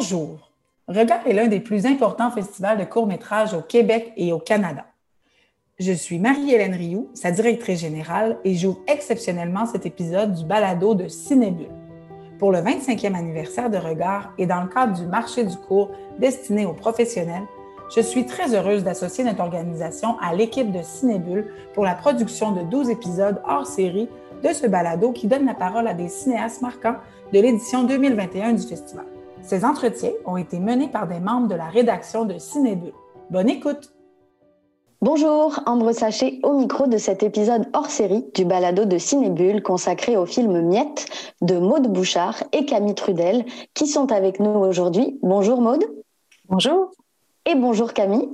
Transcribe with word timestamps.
Bonjour. 0.00 0.50
Regard 0.88 1.26
est 1.26 1.34
l'un 1.34 1.46
des 1.46 1.60
plus 1.60 1.84
importants 1.84 2.30
festivals 2.30 2.78
de 2.78 2.84
courts-métrages 2.84 3.52
au 3.52 3.60
Québec 3.60 4.14
et 4.16 4.32
au 4.32 4.38
Canada. 4.38 4.86
Je 5.78 5.92
suis 5.92 6.18
Marie-Hélène 6.18 6.72
Rioux, 6.72 7.10
sa 7.12 7.30
directrice 7.30 7.80
générale, 7.80 8.38
et 8.42 8.54
j'ouvre 8.54 8.80
exceptionnellement 8.86 9.66
cet 9.66 9.84
épisode 9.84 10.32
du 10.32 10.46
balado 10.46 10.94
de 10.94 11.06
Cinébule. 11.06 11.68
Pour 12.38 12.50
le 12.50 12.60
25e 12.60 13.14
anniversaire 13.14 13.68
de 13.68 13.76
Regard 13.76 14.32
et 14.38 14.46
dans 14.46 14.62
le 14.62 14.68
cadre 14.68 14.98
du 14.98 15.04
marché 15.04 15.44
du 15.44 15.56
cours 15.58 15.90
destiné 16.18 16.64
aux 16.64 16.72
professionnels, 16.72 17.44
je 17.94 18.00
suis 18.00 18.24
très 18.24 18.54
heureuse 18.54 18.82
d'associer 18.82 19.22
notre 19.22 19.42
organisation 19.42 20.18
à 20.20 20.34
l'équipe 20.34 20.72
de 20.72 20.80
Cinébule 20.80 21.52
pour 21.74 21.84
la 21.84 21.94
production 21.94 22.52
de 22.52 22.62
12 22.62 22.88
épisodes 22.88 23.42
hors 23.46 23.66
série 23.66 24.08
de 24.42 24.48
ce 24.54 24.66
balado 24.66 25.12
qui 25.12 25.26
donne 25.26 25.44
la 25.44 25.54
parole 25.54 25.86
à 25.86 25.92
des 25.92 26.08
cinéastes 26.08 26.62
marquants 26.62 26.96
de 27.34 27.38
l'édition 27.38 27.84
2021 27.84 28.54
du 28.54 28.66
festival. 28.66 29.09
Ces 29.42 29.64
entretiens 29.64 30.12
ont 30.26 30.36
été 30.36 30.58
menés 30.60 30.88
par 30.88 31.08
des 31.08 31.20
membres 31.20 31.48
de 31.48 31.54
la 31.54 31.66
rédaction 31.66 32.24
de 32.24 32.38
Cinébule. 32.38 32.92
Bonne 33.30 33.48
écoute! 33.48 33.92
Bonjour, 35.02 35.60
Ambre 35.64 35.92
Sachet 35.92 36.40
au 36.42 36.52
micro 36.52 36.86
de 36.86 36.98
cet 36.98 37.22
épisode 37.22 37.66
hors 37.72 37.90
série 37.90 38.26
du 38.34 38.44
balado 38.44 38.84
de 38.84 38.98
Cinébule 38.98 39.62
consacré 39.62 40.18
au 40.18 40.26
film 40.26 40.60
Miette 40.60 41.06
de 41.40 41.56
Maude 41.56 41.90
Bouchard 41.90 42.44
et 42.52 42.66
Camille 42.66 42.94
Trudel 42.94 43.46
qui 43.72 43.86
sont 43.86 44.12
avec 44.12 44.40
nous 44.40 44.50
aujourd'hui. 44.50 45.18
Bonjour 45.22 45.62
Maude. 45.62 45.84
Bonjour. 46.50 46.90
Et 47.46 47.54
bonjour 47.54 47.94
Camille. 47.94 48.28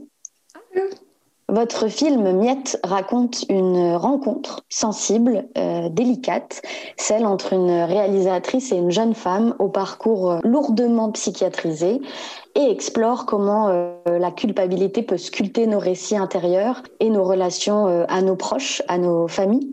Votre 1.49 1.87
film 1.87 2.33
Miette 2.33 2.81
raconte 2.83 3.45
une 3.49 3.95
rencontre 3.95 4.65
sensible, 4.69 5.47
euh, 5.57 5.89
délicate, 5.89 6.61
celle 6.97 7.25
entre 7.25 7.53
une 7.53 7.71
réalisatrice 7.71 8.73
et 8.73 8.77
une 8.77 8.91
jeune 8.91 9.15
femme 9.15 9.55
au 9.61 9.69
parcours 9.69 10.41
lourdement 10.43 11.13
psychiatrisé 11.13 12.01
et 12.57 12.71
explore 12.71 13.27
comment 13.27 13.69
euh, 13.69 13.93
la 14.07 14.33
culpabilité 14.33 15.03
peut 15.03 15.19
sculpter 15.19 15.69
nos 15.69 15.79
récits 15.79 16.17
intérieurs 16.17 16.83
et 16.99 17.11
nos 17.11 17.23
relations 17.23 17.87
euh, 17.87 18.05
à 18.09 18.23
nos 18.23 18.35
proches, 18.35 18.83
à 18.89 18.99
nos 18.99 19.29
familles. 19.29 19.73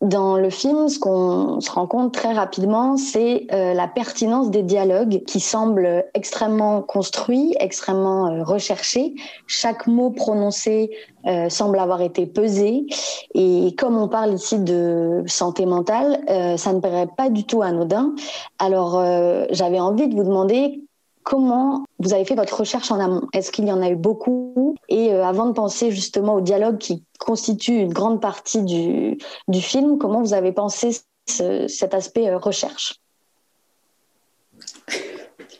Dans 0.00 0.36
le 0.36 0.48
film, 0.48 0.88
ce 0.88 1.00
qu'on 1.00 1.60
se 1.60 1.72
rend 1.72 1.88
compte 1.88 2.14
très 2.14 2.32
rapidement, 2.32 2.96
c'est 2.96 3.48
euh, 3.52 3.74
la 3.74 3.88
pertinence 3.88 4.48
des 4.48 4.62
dialogues 4.62 5.24
qui 5.26 5.40
semblent 5.40 6.04
extrêmement 6.14 6.82
construits, 6.82 7.56
extrêmement 7.58 8.28
euh, 8.28 8.44
recherchés. 8.44 9.16
Chaque 9.48 9.88
mot 9.88 10.10
prononcé 10.10 10.92
euh, 11.26 11.48
semble 11.48 11.80
avoir 11.80 12.00
été 12.00 12.26
pesé. 12.26 12.86
Et 13.34 13.74
comme 13.76 13.96
on 13.96 14.06
parle 14.06 14.34
ici 14.34 14.60
de 14.60 15.24
santé 15.26 15.66
mentale, 15.66 16.20
ça 16.56 16.72
ne 16.72 16.78
paraît 16.78 17.08
pas 17.16 17.28
du 17.28 17.42
tout 17.42 17.62
anodin. 17.62 18.14
Alors, 18.60 19.02
j'avais 19.50 19.80
envie 19.80 20.06
de 20.06 20.14
vous 20.14 20.24
demander 20.24 20.80
comment 21.24 21.82
vous 21.98 22.12
avez 22.12 22.24
fait 22.24 22.34
votre 22.34 22.60
recherche 22.60 22.90
en 22.90 23.00
amont. 23.00 23.22
Est-ce 23.32 23.50
qu'il 23.50 23.66
y 23.66 23.72
en 23.72 23.82
a 23.82 23.88
eu 23.88 23.96
beaucoup? 23.96 24.74
Et 24.88 25.12
euh, 25.12 25.24
avant 25.24 25.46
de 25.46 25.52
penser 25.52 25.90
justement 25.90 26.34
au 26.34 26.40
dialogue 26.40 26.78
qui 26.78 27.04
constitue 27.18 27.76
une 27.76 27.92
grande 27.92 28.20
partie 28.20 28.62
du, 28.62 29.18
du 29.48 29.60
film, 29.60 29.98
comment 29.98 30.20
vous 30.20 30.34
avez 30.34 30.52
pensé 30.52 30.96
cet 31.26 31.94
aspect 31.94 32.28
euh, 32.28 32.38
recherche? 32.38 33.00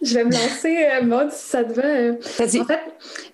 Je 0.03 0.15
vais 0.15 0.25
me 0.25 0.33
lancer, 0.33 0.77
euh, 0.77 1.05
Maud, 1.05 1.31
si 1.31 1.49
ça 1.49 1.65
te 1.65 1.73
va. 1.73 1.85
Euh. 1.85 2.13
En 2.41 2.65
fait, 2.65 2.81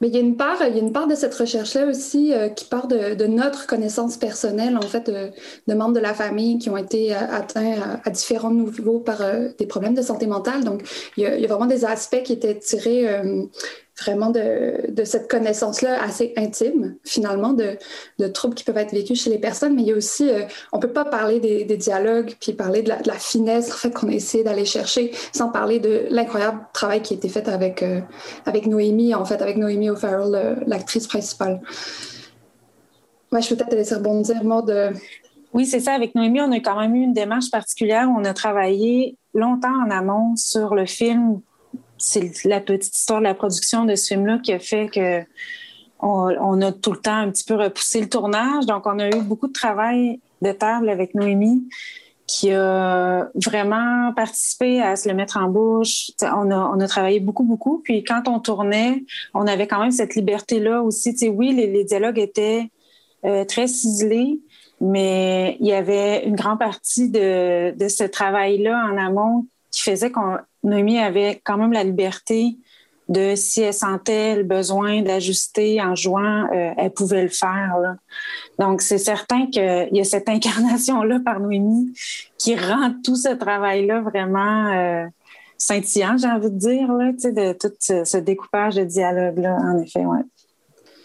mais 0.00 0.08
il 0.08 0.14
y 0.14 0.16
a 0.16 0.20
une 0.20 0.36
part, 0.36 0.58
il 0.66 0.74
y 0.74 0.78
a 0.78 0.82
une 0.82 0.92
part 0.92 1.06
de 1.06 1.14
cette 1.14 1.34
recherche-là 1.34 1.86
aussi 1.86 2.32
euh, 2.32 2.48
qui 2.48 2.64
part 2.64 2.88
de, 2.88 3.26
notre 3.26 3.66
connaissance 3.66 4.16
personnelle, 4.16 4.76
en 4.76 4.82
fait, 4.82 5.10
de, 5.10 5.74
membres 5.74 5.94
de 5.94 6.00
la 6.00 6.14
famille 6.14 6.58
qui 6.58 6.70
ont 6.70 6.76
été 6.76 7.14
atteints 7.14 7.98
à, 8.04 8.10
différents 8.10 8.50
niveaux 8.50 8.98
par 8.98 9.22
des 9.58 9.66
problèmes 9.66 9.94
de 9.94 10.02
santé 10.02 10.26
mentale. 10.26 10.64
Donc, 10.64 10.82
il 11.16 11.24
y, 11.24 11.26
a, 11.26 11.36
il 11.36 11.42
y, 11.42 11.44
a, 11.44 11.48
vraiment 11.48 11.66
des 11.66 11.84
aspects 11.84 12.22
qui 12.22 12.32
étaient 12.32 12.58
tirés 12.58 13.06
vraiment 14.00 14.30
de, 14.30 14.90
de 14.90 15.04
cette 15.04 15.30
connaissance-là 15.30 16.02
assez 16.02 16.32
intime, 16.36 16.96
finalement, 17.04 17.52
de, 17.52 17.78
de, 18.18 18.26
troubles 18.26 18.54
qui 18.54 18.64
peuvent 18.64 18.76
être 18.76 18.92
vécus 18.92 19.22
chez 19.22 19.30
les 19.30 19.38
personnes. 19.38 19.74
Mais 19.74 19.82
il 19.82 19.88
y 19.88 19.92
a 19.92 19.96
aussi, 19.96 20.28
euh, 20.28 20.42
on 20.72 20.78
peut 20.78 20.92
pas 20.92 21.04
parler 21.04 21.40
des, 21.40 21.76
dialogues, 21.76 22.34
puis 22.40 22.52
parler 22.52 22.82
de 22.82 22.88
la, 22.88 22.96
de 22.96 23.10
finesse, 23.12 23.70
en 23.70 23.76
fait, 23.76 23.90
qu'on 23.90 24.08
a 24.08 24.12
essayé 24.12 24.42
d'aller 24.42 24.64
chercher, 24.64 25.12
sans 25.32 25.50
parler 25.50 25.78
de 25.78 26.06
l'incroyable 26.10 26.60
travail 26.72 27.02
qui 27.02 27.14
a 27.14 27.16
été 27.16 27.28
fait 27.28 27.48
avec, 27.48 27.82
euh, 27.82 28.00
avec 28.46 28.66
Noémie, 28.66 29.14
en 29.14 29.24
fait, 29.24 29.40
avec 29.40 29.56
Noémie 29.56 29.90
O'Farrell, 29.90 30.64
l'actrice 30.66 31.06
principale. 31.06 31.60
Ouais, 33.32 33.42
je 33.42 33.48
peux 33.48 33.56
peut-être 33.56 33.70
te 33.70 33.76
laisser 33.76 33.94
rebondir, 33.94 34.42
Maud. 34.44 34.72
Oui, 35.52 35.66
c'est 35.66 35.80
ça. 35.80 35.92
Avec 35.92 36.14
Noémie, 36.16 36.40
on 36.40 36.50
a 36.50 36.58
quand 36.58 36.78
même 36.78 36.94
eu 36.96 37.02
une 37.02 37.12
démarche 37.12 37.50
particulière. 37.50 38.08
On 38.16 38.24
a 38.24 38.34
travaillé 38.34 39.16
longtemps 39.34 39.84
en 39.86 39.90
amont 39.90 40.34
sur 40.36 40.74
le 40.74 40.84
film 40.84 41.40
c'est 42.04 42.44
la 42.44 42.60
petite 42.60 42.94
histoire 42.94 43.20
de 43.20 43.24
la 43.24 43.34
production 43.34 43.84
de 43.84 43.94
ce 43.94 44.08
film-là 44.08 44.38
qui 44.38 44.52
a 44.52 44.58
fait 44.58 44.88
que 44.88 45.22
on, 46.00 46.60
a 46.60 46.70
tout 46.72 46.92
le 46.92 46.98
temps 46.98 47.16
un 47.16 47.30
petit 47.30 47.44
peu 47.44 47.54
repoussé 47.54 48.00
le 48.00 48.08
tournage. 48.08 48.66
Donc, 48.66 48.86
on 48.86 48.98
a 48.98 49.08
eu 49.08 49.22
beaucoup 49.22 49.48
de 49.48 49.52
travail 49.52 50.20
de 50.42 50.52
table 50.52 50.90
avec 50.90 51.14
Noémie 51.14 51.66
qui 52.26 52.52
a 52.52 53.28
vraiment 53.34 54.12
participé 54.14 54.82
à 54.82 54.96
se 54.96 55.08
le 55.08 55.14
mettre 55.14 55.36
en 55.36 55.48
bouche. 55.48 56.10
On 56.22 56.50
a, 56.50 56.56
on 56.74 56.80
a 56.80 56.88
travaillé 56.88 57.20
beaucoup, 57.20 57.44
beaucoup. 57.44 57.80
Puis 57.84 58.02
quand 58.02 58.28
on 58.28 58.38
tournait, 58.38 59.04
on 59.34 59.46
avait 59.46 59.66
quand 59.66 59.80
même 59.80 59.90
cette 59.90 60.14
liberté-là 60.14 60.82
aussi. 60.82 61.14
oui, 61.28 61.54
les, 61.54 61.84
dialogues 61.84 62.18
étaient 62.18 62.70
euh, 63.24 63.44
très 63.44 63.66
ciselés, 63.66 64.40
mais 64.80 65.56
il 65.60 65.66
y 65.66 65.72
avait 65.72 66.26
une 66.26 66.34
grande 66.34 66.58
partie 66.58 67.10
de, 67.10 67.76
de 67.76 67.88
ce 67.88 68.04
travail-là 68.04 68.88
en 68.90 68.96
amont 68.96 69.46
qui 69.74 69.82
faisait 69.82 70.12
qu'on 70.12 70.38
Noémie 70.62 71.00
avait 71.00 71.42
quand 71.44 71.58
même 71.58 71.72
la 71.72 71.82
liberté 71.82 72.56
de 73.08 73.34
si 73.34 73.60
elle 73.60 73.74
sentait 73.74 74.36
le 74.36 74.44
besoin 74.44 75.02
d'ajuster 75.02 75.82
en 75.82 75.96
jouant, 75.96 76.46
euh, 76.54 76.70
elle 76.78 76.92
pouvait 76.92 77.24
le 77.24 77.28
faire. 77.28 77.74
Donc, 78.60 78.80
c'est 78.80 78.98
certain 78.98 79.46
qu'il 79.48 79.88
y 79.90 80.00
a 80.00 80.04
cette 80.04 80.28
incarnation-là 80.28 81.18
par 81.24 81.40
Noémie 81.40 81.92
qui 82.38 82.54
rend 82.54 82.92
tout 83.02 83.16
ce 83.16 83.30
travail-là 83.30 84.00
vraiment 84.00 84.72
euh, 84.72 85.06
scintillant, 85.58 86.16
j'ai 86.18 86.28
envie 86.28 86.50
de 86.50 86.56
dire, 86.56 86.92
là, 86.92 87.10
de 87.12 87.52
tout 87.52 87.72
ce, 87.80 88.16
découpage 88.16 88.76
de 88.76 88.84
dialogue-là, 88.84 89.56
en 89.56 89.82
effet, 89.82 90.04
ouais. 90.06 90.22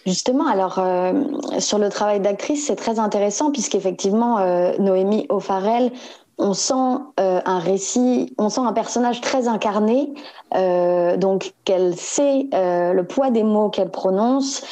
Justement, 0.06 0.47
alors 0.47 0.79
euh, 0.79 1.12
sur 1.59 1.78
le 1.79 1.90
travail 1.90 2.19
d'actrice, 2.19 2.68
c'est 2.68 2.75
très 2.75 3.00
intéressant 3.00 3.52
puisqu'effectivement, 3.52 4.40
Noémie 4.79 5.25
O'Farrell 5.29 5.91
on 6.39 6.53
sent 6.53 7.03
euh, 7.19 7.41
un 7.45 7.59
récit, 7.59 8.33
on 8.38 8.50
sent 8.50 8.61
un 8.61 8.73
personnage 8.73 9.22
très 9.22 9.47
incarné, 9.47 10.11
euh, 10.55 11.17
donc 11.17 11.53
qu'elle 11.66 11.95
sait 11.95 12.47
euh, 12.53 12.94
le 12.94 13.03
poids 13.03 13.29
des 13.29 13.44
mots 13.44 13.69
qu'elle 13.69 13.91
prononce. 13.91 14.63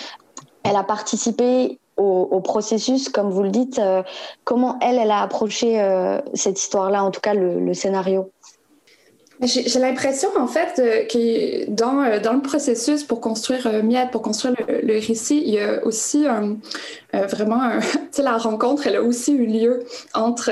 Elle 0.63 0.77
a 0.77 0.83
participé 0.83 1.79
au, 1.97 2.41
processus, 2.41 3.09
comme 3.09 3.31
vous 3.31 3.41
le 3.41 3.49
dites. 3.49 3.81
comment 4.43 4.77
elle, 4.81 4.99
elle 4.99 5.09
a 5.09 5.21
approché 5.21 5.81
cette 6.35 6.59
histoire-là, 6.59 7.03
en 7.03 7.09
tout 7.09 7.21
cas 7.21 7.33
le 7.33 7.73
scénario 7.73 8.29
j'ai 9.41 9.79
l'impression, 9.79 10.29
en 10.35 10.47
fait, 10.47 10.79
euh, 10.79 11.05
que 11.05 11.69
dans, 11.69 12.01
euh, 12.01 12.19
dans 12.19 12.33
le 12.33 12.41
processus 12.41 13.03
pour 13.03 13.21
construire 13.21 13.67
euh, 13.67 13.83
Miette, 13.83 14.09
pour 14.09 14.23
construire 14.23 14.55
le, 14.67 14.93
récit, 14.93 15.43
il 15.45 15.53
y 15.53 15.59
a 15.59 15.85
aussi 15.85 16.25
vraiment, 17.13 17.61
la 18.17 18.37
rencontre, 18.37 18.87
elle 18.87 18.95
a 18.95 19.03
aussi 19.03 19.33
eu 19.33 19.45
lieu 19.45 19.83
entre, 20.15 20.51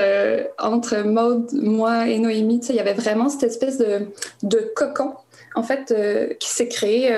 entre 0.58 1.02
moi 1.04 2.06
et 2.06 2.18
Noémie. 2.18 2.60
Il 2.68 2.76
y 2.76 2.80
avait 2.80 2.94
vraiment 2.94 3.28
cette 3.28 3.42
espèce 3.42 3.78
de, 3.78 4.08
de 4.44 4.72
cocon, 4.76 5.14
en 5.56 5.64
fait, 5.64 5.92
qui 6.38 6.48
s'est 6.48 6.68
créé 6.68 7.12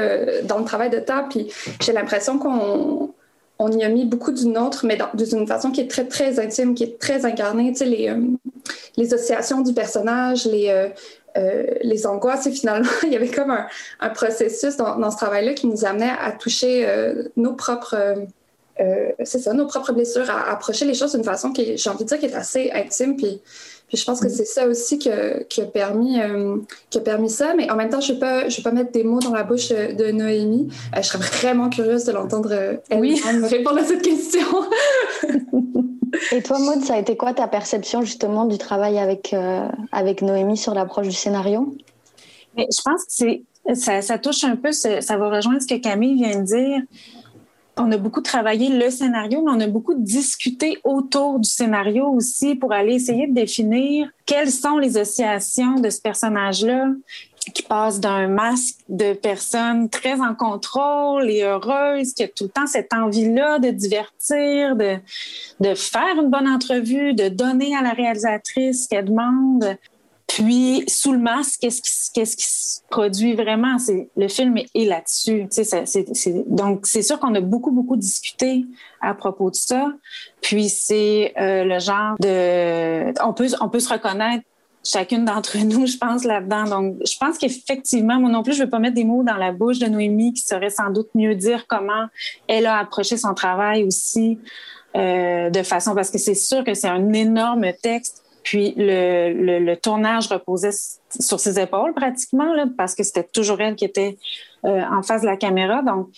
dans 0.44 0.58
le 0.58 0.64
travail 0.64 0.90
de 0.90 0.98
table. 0.98 1.28
Puis 1.28 1.52
j'ai 1.80 1.92
l'impression 1.92 2.38
qu'on 2.38 3.12
on 3.60 3.72
y 3.72 3.82
a 3.82 3.88
mis 3.88 4.04
beaucoup 4.04 4.32
d'une 4.32 4.56
autre, 4.56 4.86
mais 4.86 4.98
d'une 5.14 5.46
façon 5.46 5.70
qui 5.70 5.80
est 5.80 5.90
très, 5.90 6.06
très 6.06 6.38
intime, 6.38 6.74
qui 6.74 6.84
est 6.84 6.98
très 6.98 7.26
incarnée. 7.26 7.72
Tu 7.72 7.78
sais, 7.78 7.86
les, 7.86 8.14
les 8.98 9.14
associations 9.14 9.60
du 9.60 9.72
personnage, 9.72 10.44
les, 10.44 10.68
euh, 10.68 10.88
les 11.82 12.06
angoisses. 12.06 12.46
Et 12.46 12.52
finalement, 12.52 12.88
il 13.02 13.12
y 13.12 13.16
avait 13.16 13.30
comme 13.30 13.50
un, 13.50 14.10
processus 14.10 14.76
dans, 14.76 15.10
ce 15.10 15.16
travail-là 15.16 15.54
qui 15.54 15.66
nous 15.66 15.84
amenait 15.84 16.12
à 16.20 16.32
toucher 16.32 16.88
euh, 16.88 17.24
nos 17.36 17.54
propres, 17.54 18.14
euh, 18.80 19.10
c'est 19.24 19.38
ça, 19.38 19.52
nos 19.52 19.66
propres 19.66 19.92
blessures, 19.92 20.30
à, 20.30 20.50
approcher 20.50 20.84
les 20.84 20.94
choses 20.94 21.12
d'une 21.12 21.24
façon 21.24 21.52
qui, 21.52 21.76
j'ai 21.76 21.90
envie 21.90 22.04
de 22.04 22.08
dire, 22.08 22.18
qui 22.18 22.26
est 22.26 22.34
assez 22.34 22.70
intime. 22.72 23.16
Puis, 23.16 23.40
puis 23.88 23.96
je 23.96 24.04
pense 24.04 24.20
que 24.20 24.26
mm-hmm. 24.26 24.36
c'est 24.36 24.44
ça 24.44 24.66
aussi 24.66 24.98
qui, 24.98 25.10
a 25.10 25.64
permis, 25.72 26.18
qui 26.90 26.98
a 26.98 27.00
permis 27.00 27.30
ça. 27.30 27.54
Mais 27.54 27.70
en 27.70 27.76
même 27.76 27.88
temps, 27.88 28.00
je 28.00 28.12
ne 28.12 28.20
vais, 28.20 28.48
vais, 28.48 28.62
pas 28.62 28.70
mettre 28.70 28.92
des 28.92 29.04
mots 29.04 29.20
dans 29.20 29.32
la 29.32 29.44
bouche 29.44 29.70
de, 29.70 30.10
Noémie. 30.10 30.68
je 30.96 31.02
serais 31.02 31.18
vraiment 31.18 31.70
curieuse 31.70 32.04
de 32.04 32.12
l'entendre 32.12 32.80
oui. 32.92 33.20
répondre 33.50 33.78
à 33.78 33.84
cette 33.84 34.02
question. 34.02 34.46
Et 36.32 36.42
toi, 36.42 36.58
Maud, 36.58 36.82
ça 36.84 36.94
a 36.94 36.98
été 36.98 37.16
quoi 37.16 37.34
ta 37.34 37.48
perception 37.48 38.02
justement 38.02 38.44
du 38.44 38.58
travail 38.58 38.98
avec, 38.98 39.32
euh, 39.32 39.68
avec 39.92 40.22
Noémie 40.22 40.56
sur 40.56 40.74
l'approche 40.74 41.08
du 41.08 41.14
scénario? 41.14 41.74
Mais 42.56 42.66
je 42.70 42.80
pense 42.82 43.04
que 43.04 43.08
c'est 43.08 43.42
ça, 43.74 44.00
ça, 44.00 44.18
touche 44.18 44.44
un 44.44 44.56
peu, 44.56 44.72
ça 44.72 45.16
va 45.16 45.28
rejoindre 45.28 45.60
ce 45.60 45.66
que 45.66 45.78
Camille 45.78 46.14
vient 46.14 46.38
de 46.38 46.44
dire. 46.44 46.80
On 47.78 47.92
a 47.92 47.96
beaucoup 47.96 48.20
travaillé 48.20 48.68
le 48.68 48.90
scénario, 48.90 49.42
mais 49.42 49.52
on 49.52 49.60
a 49.60 49.66
beaucoup 49.68 49.94
discuté 49.94 50.78
autour 50.84 51.38
du 51.38 51.48
scénario 51.48 52.08
aussi 52.08 52.56
pour 52.56 52.72
aller 52.72 52.94
essayer 52.94 53.26
de 53.28 53.34
définir 53.34 54.10
quelles 54.26 54.50
sont 54.50 54.78
les 54.78 54.98
associations 54.98 55.76
de 55.76 55.88
ce 55.88 56.00
personnage-là, 56.00 56.88
qui 57.54 57.62
passe 57.62 58.00
d'un 58.00 58.28
masque 58.28 58.76
de 58.88 59.14
personne 59.14 59.88
très 59.88 60.20
en 60.20 60.34
contrôle 60.34 61.30
et 61.30 61.42
heureuse, 61.42 62.12
qui 62.12 62.24
a 62.24 62.28
tout 62.28 62.44
le 62.44 62.50
temps 62.50 62.66
cette 62.66 62.92
envie-là 62.92 63.58
de 63.58 63.70
divertir, 63.70 64.76
de, 64.76 64.96
de 65.60 65.74
faire 65.74 66.20
une 66.20 66.30
bonne 66.30 66.48
entrevue, 66.48 67.14
de 67.14 67.28
donner 67.28 67.74
à 67.76 67.82
la 67.82 67.92
réalisatrice 67.92 68.84
ce 68.84 68.88
qu'elle 68.88 69.06
demande. 69.06 69.76
Puis, 70.38 70.84
sous 70.86 71.12
le 71.12 71.18
masque, 71.18 71.58
qu'est-ce 71.62 71.82
qui, 71.82 71.90
qu'est-ce 72.14 72.36
qui 72.36 72.46
se 72.46 72.80
produit 72.88 73.34
vraiment? 73.34 73.76
C'est, 73.80 74.08
le 74.16 74.28
film 74.28 74.56
est, 74.56 74.84
là-dessus. 74.84 75.48
donc, 76.46 76.86
c'est 76.86 77.02
sûr 77.02 77.18
qu'on 77.18 77.34
a 77.34 77.40
beaucoup, 77.40 77.72
beaucoup 77.72 77.96
discuté 77.96 78.64
à 79.00 79.14
propos 79.14 79.50
de 79.50 79.56
ça. 79.56 79.92
Puis, 80.40 80.68
c'est 80.68 81.34
euh, 81.40 81.64
le 81.64 81.80
genre 81.80 82.14
de... 82.20 83.12
On 83.20 83.32
peut, 83.32 83.48
on 83.60 83.68
peut 83.68 83.80
se 83.80 83.92
reconnaître 83.92 84.44
chacune 84.84 85.24
d'entre 85.24 85.58
nous, 85.64 85.88
je 85.88 85.98
pense, 85.98 86.22
là-dedans. 86.22 86.66
Donc, 86.66 86.98
je 87.04 87.18
pense 87.18 87.36
qu'effectivement, 87.36 88.20
moi 88.20 88.30
non 88.30 88.44
plus, 88.44 88.52
je 88.52 88.60
ne 88.60 88.66
veux 88.66 88.70
pas 88.70 88.78
mettre 88.78 88.94
des 88.94 89.04
mots 89.04 89.24
dans 89.24 89.38
la 89.38 89.50
bouche 89.50 89.80
de 89.80 89.86
Noémie 89.86 90.34
qui 90.34 90.42
saurait 90.42 90.70
sans 90.70 90.90
doute 90.90 91.08
mieux 91.16 91.34
dire 91.34 91.66
comment 91.66 92.06
elle 92.46 92.66
a 92.66 92.78
approché 92.78 93.16
son 93.16 93.34
travail 93.34 93.82
aussi 93.82 94.38
euh, 94.94 95.50
de 95.50 95.64
façon, 95.64 95.96
parce 95.96 96.10
que 96.10 96.18
c'est 96.18 96.36
sûr 96.36 96.62
que 96.62 96.74
c'est 96.74 96.86
un 96.86 97.12
énorme 97.12 97.66
texte. 97.82 98.22
Puis 98.48 98.72
le, 98.78 99.74
tournage 99.74 100.28
reposait 100.28 100.70
sur 101.20 101.38
ses 101.38 101.60
épaules 101.60 101.92
pratiquement, 101.92 102.50
parce 102.78 102.94
que 102.94 103.02
c'était 103.02 103.24
toujours 103.24 103.60
elle 103.60 103.76
qui 103.76 103.84
était 103.84 104.16
euh, 104.64 104.80
en 104.90 105.02
face 105.02 105.20
de 105.20 105.26
la 105.26 105.36
caméra. 105.36 105.82
Donc, 105.82 106.08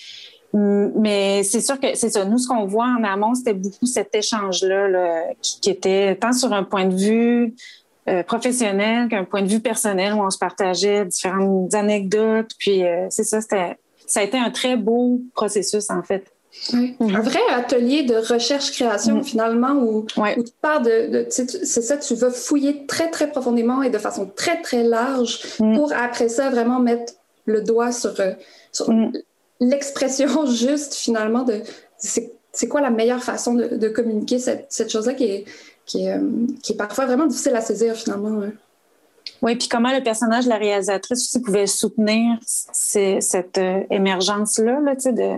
mais 0.52 1.42
c'est 1.42 1.60
sûr 1.60 1.80
que 1.80 1.96
c'est 1.96 2.10
ça. 2.10 2.24
Nous, 2.24 2.38
ce 2.38 2.46
qu'on 2.46 2.66
voit 2.66 2.86
en 2.86 3.02
amont, 3.02 3.34
c'était 3.34 3.54
beaucoup 3.54 3.86
cet 3.86 4.14
échange-là 4.14 4.86
là, 4.86 5.22
qui, 5.42 5.60
qui, 5.60 5.70
était 5.70 6.14
tant 6.14 6.32
sur 6.32 6.52
un 6.52 6.62
point 6.62 6.86
de 6.86 6.94
vue 6.94 7.54
euh, 8.08 8.22
professionnel 8.22 9.08
qu'un 9.08 9.24
point 9.24 9.42
de 9.42 9.48
vue 9.48 9.60
personnel 9.60 10.12
où 10.12 10.22
on 10.22 10.30
se 10.30 10.38
partageait 10.38 11.04
différentes 11.06 11.74
anecdotes. 11.74 12.52
Puis 12.60 12.86
euh, 12.86 13.08
c'est 13.10 13.24
ça, 13.24 13.40
c'était, 13.40 13.76
ça 14.06 14.20
a 14.20 14.22
été 14.22 14.38
un 14.38 14.50
très 14.50 14.76
beau 14.76 15.20
processus 15.34 15.90
en 15.90 16.04
fait. 16.04 16.32
Oui. 16.72 16.96
Mhm. 16.98 17.16
Un 17.16 17.20
vrai 17.20 17.40
atelier 17.54 18.02
de 18.02 18.16
recherche-création, 18.16 19.16
mhm. 19.16 19.24
finalement, 19.24 19.72
où, 19.72 20.06
où, 20.16 20.42
tu 20.42 20.52
pars 20.60 20.82
de. 20.82 21.26
c'est 21.30 21.62
ça, 21.62 21.96
tu 21.96 22.14
veux 22.14 22.30
fouiller 22.30 22.86
très, 22.86 23.10
très 23.10 23.30
profondément 23.30 23.82
et 23.82 23.90
de 23.90 23.98
façon 23.98 24.30
très, 24.34 24.60
très 24.60 24.82
large 24.82 25.40
mhm. 25.60 25.76
pour 25.76 25.92
après 25.92 26.28
ça 26.28 26.50
vraiment 26.50 26.80
mettre 26.80 27.14
le 27.46 27.62
doigt 27.62 27.92
sur, 27.92 28.18
euh, 28.20 28.32
sur 28.72 28.92
l'expression 29.60 30.46
juste, 30.50 30.94
finalement, 30.94 31.44
de 31.44 31.62
c'est 32.52 32.68
quoi 32.68 32.80
la 32.80 32.90
meilleure 32.90 33.22
façon 33.22 33.54
de, 33.54 33.76
de 33.76 33.88
communiquer 33.88 34.38
cette, 34.38 34.66
cette 34.70 34.90
chose-là 34.90 35.14
qui 35.14 35.24
est, 35.24 35.44
euh, 35.96 36.18
qui 36.62 36.72
est, 36.72 36.76
parfois 36.76 37.06
vraiment 37.06 37.26
difficile 37.26 37.54
à 37.54 37.60
saisir 37.60 37.94
finalement. 37.94 38.42
Oui, 39.42 39.56
puis 39.56 39.68
comment 39.68 39.92
le 39.92 40.02
personnage 40.02 40.44
de 40.44 40.50
la 40.50 40.56
réalisatrice 40.56 41.20
aussi 41.20 41.40
pouvait 41.40 41.66
soutenir 41.66 42.38
cette 42.42 43.58
euh, 43.58 43.82
émergence-là, 43.90 44.80
là, 44.80 44.94
de 44.94 45.36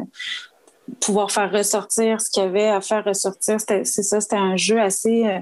pouvoir 1.01 1.31
faire 1.31 1.51
ressortir 1.51 2.21
ce 2.21 2.31
qu'il 2.31 2.43
y 2.43 2.47
avait 2.47 2.69
à 2.69 2.81
faire 2.81 3.05
ressortir. 3.05 3.59
C'est 3.61 3.85
ça, 3.85 4.21
c'était 4.21 4.37
un 4.37 4.57
jeu 4.57 4.81
assez 4.81 5.27
euh, 5.27 5.39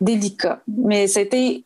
délicat. 0.00 0.60
Mais 0.66 1.06
c'était 1.06 1.62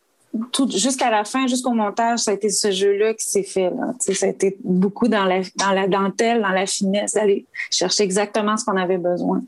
tout 0.52 0.68
jusqu'à 0.70 1.10
la 1.10 1.24
fin, 1.24 1.46
jusqu'au 1.46 1.72
montage, 1.72 2.20
ça 2.20 2.30
a 2.30 2.34
été 2.34 2.50
ce 2.50 2.70
jeu-là 2.70 3.14
qui 3.14 3.24
s'est 3.24 3.42
fait. 3.42 3.70
Là. 3.70 3.94
Ça 3.98 4.26
a 4.26 4.28
été 4.28 4.56
beaucoup 4.64 5.08
dans 5.08 5.24
la, 5.24 5.40
dans 5.56 5.72
la 5.72 5.88
dentelle, 5.88 6.42
dans 6.42 6.50
la 6.50 6.66
finesse, 6.66 7.14
d'aller 7.14 7.46
chercher 7.70 8.02
exactement 8.02 8.56
ce 8.56 8.64
qu'on 8.64 8.76
avait 8.76 8.98
besoin. 8.98 9.42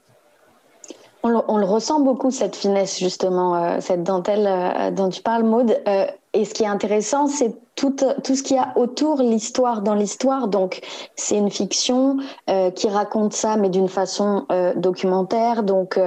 On 1.24 1.58
le, 1.58 1.64
ressent 1.64 2.00
beaucoup, 2.00 2.30
cette 2.30 2.56
finesse, 2.56 2.98
justement, 2.98 3.56
euh, 3.56 3.80
cette 3.80 4.04
dentelle 4.04 4.46
euh, 4.46 4.90
dont 4.92 5.10
tu 5.10 5.20
parles, 5.20 5.42
Maude. 5.42 5.76
Et 6.32 6.44
ce 6.44 6.54
qui 6.54 6.62
est 6.62 6.68
intéressant, 6.68 7.26
c'est 7.26 7.54
tout, 7.78 7.94
tout 8.24 8.34
ce 8.34 8.42
qu'il 8.42 8.56
y 8.56 8.58
a 8.58 8.72
autour, 8.76 9.22
l'histoire 9.22 9.82
dans 9.82 9.94
l'histoire. 9.94 10.48
Donc, 10.48 10.80
c'est 11.14 11.36
une 11.36 11.50
fiction 11.50 12.16
qui 12.74 12.88
raconte 12.88 13.32
ça, 13.32 13.56
mais 13.56 13.68
d'une 13.68 13.88
façon 13.88 14.46
documentaire. 14.76 15.62
Donc, 15.62 15.98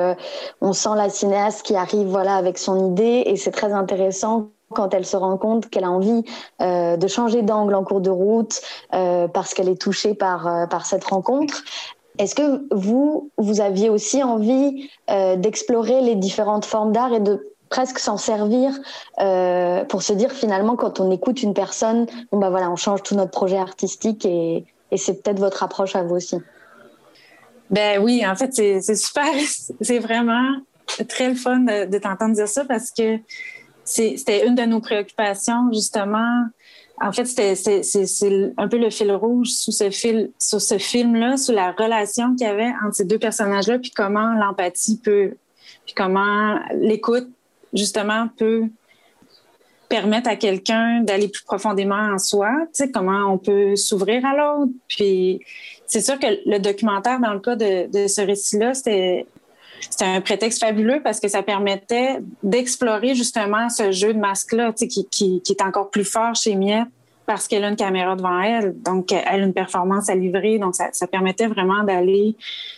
on 0.59 0.73
sent 0.73 0.95
la 0.95 1.09
cinéaste 1.09 1.63
qui 1.63 1.75
arrive 1.75 2.07
voilà, 2.07 2.35
avec 2.35 2.57
son 2.57 2.91
idée, 2.91 3.23
et 3.25 3.38
c'est 3.38 3.51
très 3.51 3.71
intéressant 3.71 4.50
quand 4.71 4.94
elle 4.94 5.06
se 5.06 5.18
rend 5.18 5.38
compte 5.38 5.69
qu'elle 5.69 5.83
a 5.83 5.91
envie 5.91 6.23
euh, 6.62 6.97
de 6.97 7.07
changer 7.07 7.41
d'angle 7.41 7.75
en 7.75 7.83
cours 7.83 8.01
de 8.01 8.09
route 8.09 8.62
euh, 8.94 9.27
parce 9.27 9.53
qu'elle 9.53 9.69
est 9.69 9.81
touchée 9.81 10.13
par, 10.13 10.67
par 10.69 10.85
cette 10.85 11.03
rencontre. 11.03 11.63
Est-ce 12.17 12.35
que 12.35 12.67
vous, 12.75 13.31
vous 13.38 13.62
aviez 13.62 13.89
aussi 13.89 14.24
envie 14.24 14.89
euh, 15.09 15.35
d'explorer 15.38 16.01
les 16.01 16.15
différentes 16.15 16.65
formes 16.65 16.91
d'art 16.91 17.13
et 17.13 17.19
de 17.19 17.50
presque 17.71 18.00
s'en 18.00 18.18
servir 18.18 18.77
euh, 19.19 19.83
pour 19.85 20.03
se 20.03 20.13
dire 20.13 20.31
finalement 20.31 20.75
quand 20.75 21.00
on 21.00 21.09
écoute 21.09 21.41
une 21.41 21.56
personne, 21.56 22.06
bon 22.31 22.38
bah 22.38 22.51
voilà, 22.51 22.69
on 22.69 22.75
change 22.75 23.01
tout 23.01 23.15
notre 23.15 23.31
projet 23.31 23.57
artistique 23.57 24.25
et, 24.25 24.65
et 24.91 24.97
c'est 24.97 25.23
peut-être 25.23 25.39
votre 25.39 25.63
approche 25.63 25.95
à 25.95 26.03
vous 26.03 26.15
aussi. 26.15 26.38
Ben 27.71 28.03
oui, 28.03 28.23
en 28.27 28.35
fait 28.35 28.53
c'est 28.53 28.95
super, 28.95 29.25
c'est 29.81 30.00
vraiment 30.00 30.57
très 31.07 31.29
le 31.29 31.35
fun 31.35 31.62
de, 31.62 31.97
t'entendre 31.97 32.35
dire 32.35 32.47
ça 32.47 32.65
parce 32.65 32.91
que 32.91 33.18
c'était 33.85 34.45
une 34.45 34.56
de 34.56 34.63
nos 34.63 34.81
préoccupations 34.81 35.71
justement 35.71 36.45
en 37.03 37.12
fait, 37.12 37.25
c'est 37.25 38.53
un 38.57 38.67
peu 38.67 38.77
le 38.77 38.91
fil 38.91 39.12
rouge 39.12 39.47
sous 39.47 39.71
ce, 39.71 39.89
fil, 39.89 40.29
sur 40.38 40.62
ce 40.62 40.77
film-là, 40.77 41.35
sur 41.35 41.56
la 41.56 41.71
relation 41.71 42.35
qu'il 42.35 42.45
y 42.45 42.50
avait 42.50 42.71
entre 42.85 42.94
ces 42.94 43.06
deux 43.06 43.17
personnages-là, 43.17 43.79
puis 43.79 43.89
comment 43.89 44.35
l'empathie 44.35 45.00
peut, 45.00 45.33
puis 45.85 45.95
comment 45.95 46.59
l'écoute, 46.75 47.27
justement, 47.73 48.27
peut 48.37 48.65
permettre 49.91 50.29
à 50.29 50.37
quelqu'un 50.37 51.01
d'aller 51.01 51.27
plus 51.27 51.43
profondément 51.43 52.13
en 52.13 52.17
soi, 52.17 52.49
comment 52.93 53.33
on 53.33 53.37
peut 53.37 53.75
s'ouvrir 53.75 54.25
à 54.25 54.35
l'autre. 54.35 54.71
Puis 54.87 55.41
c'est 55.85 55.99
sûr 55.99 56.17
que 56.17 56.27
le 56.45 56.59
documentaire, 56.59 57.19
dans 57.19 57.33
le 57.33 57.41
cas 57.41 57.57
de, 57.57 58.07
ce 58.07 58.21
récit-là, 58.21 58.73
c'était 58.73 59.25
un 59.99 60.21
prétexte 60.21 60.61
fabuleux 60.61 61.01
parce 61.03 61.19
que 61.19 61.27
ça 61.27 61.43
permettait 61.43 62.19
d'explorer 62.41 63.15
justement 63.15 63.69
ce 63.69 63.91
jeu 63.91 64.13
de 64.13 64.19
masque-là, 64.19 64.71
qui, 64.71 64.87
qui, 64.87 65.41
qui, 65.41 65.51
est 65.51 65.61
encore 65.61 65.89
plus 65.89 66.05
fort 66.05 66.35
chez 66.35 66.55
Miette 66.55 66.87
parce 67.25 67.47
qu'elle 67.47 67.63
a 67.63 67.69
une 67.69 67.75
caméra 67.75 68.15
devant 68.15 68.39
elle, 68.41 68.73
donc 68.81 69.11
elle 69.11 69.41
a 69.41 69.45
une 69.45 69.53
performance 69.53 70.09
à 70.09 70.15
livrer, 70.15 70.57
donc 70.59 70.75
ça, 70.75 71.07
permettait 71.07 71.47
vraiment 71.47 71.83
d'aller 71.83 72.35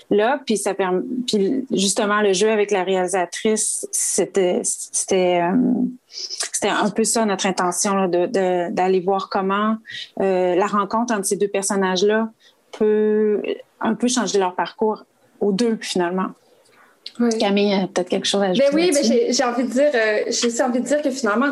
là, 0.09 0.39
puis 0.45 0.57
ça 0.57 0.73
puis 0.73 1.65
justement 1.71 2.21
le 2.21 2.33
jeu 2.33 2.51
avec 2.51 2.71
la 2.71 2.83
réalisatrice, 2.83 3.87
c'était 3.91 4.61
c'était 4.63 5.41
euh, 5.41 6.67
un 6.69 6.89
peu 6.89 7.03
ça 7.03 7.25
notre 7.25 7.45
intention 7.45 7.95
là, 7.95 8.07
de 8.07 8.69
d'aller 8.71 8.99
voir 8.99 9.29
comment 9.29 9.77
euh, 10.19 10.55
la 10.55 10.67
rencontre 10.67 11.13
entre 11.13 11.25
ces 11.25 11.37
deux 11.37 11.47
personnages 11.47 12.03
là 12.03 12.29
peut 12.77 13.41
un 13.79 13.95
peu 13.95 14.07
changer 14.07 14.39
leur 14.39 14.55
parcours 14.55 15.03
aux 15.39 15.51
deux 15.51 15.77
finalement. 15.81 16.29
Camille 17.39 17.73
a 17.73 17.87
peut-être 17.87 18.09
quelque 18.09 18.25
chose 18.25 18.41
à 18.41 18.45
ajouter. 18.45 18.67
Ben 18.71 18.75
oui, 18.75 18.91
mais 18.93 19.31
j'ai 19.31 19.43
envie 19.43 19.63
de 19.63 19.69
dire, 19.69 19.91
euh, 19.93 20.19
j'ai 20.27 20.47
aussi 20.47 20.63
envie 20.63 20.79
de 20.79 20.85
dire 20.85 21.01
que 21.01 21.11
finalement, 21.11 21.47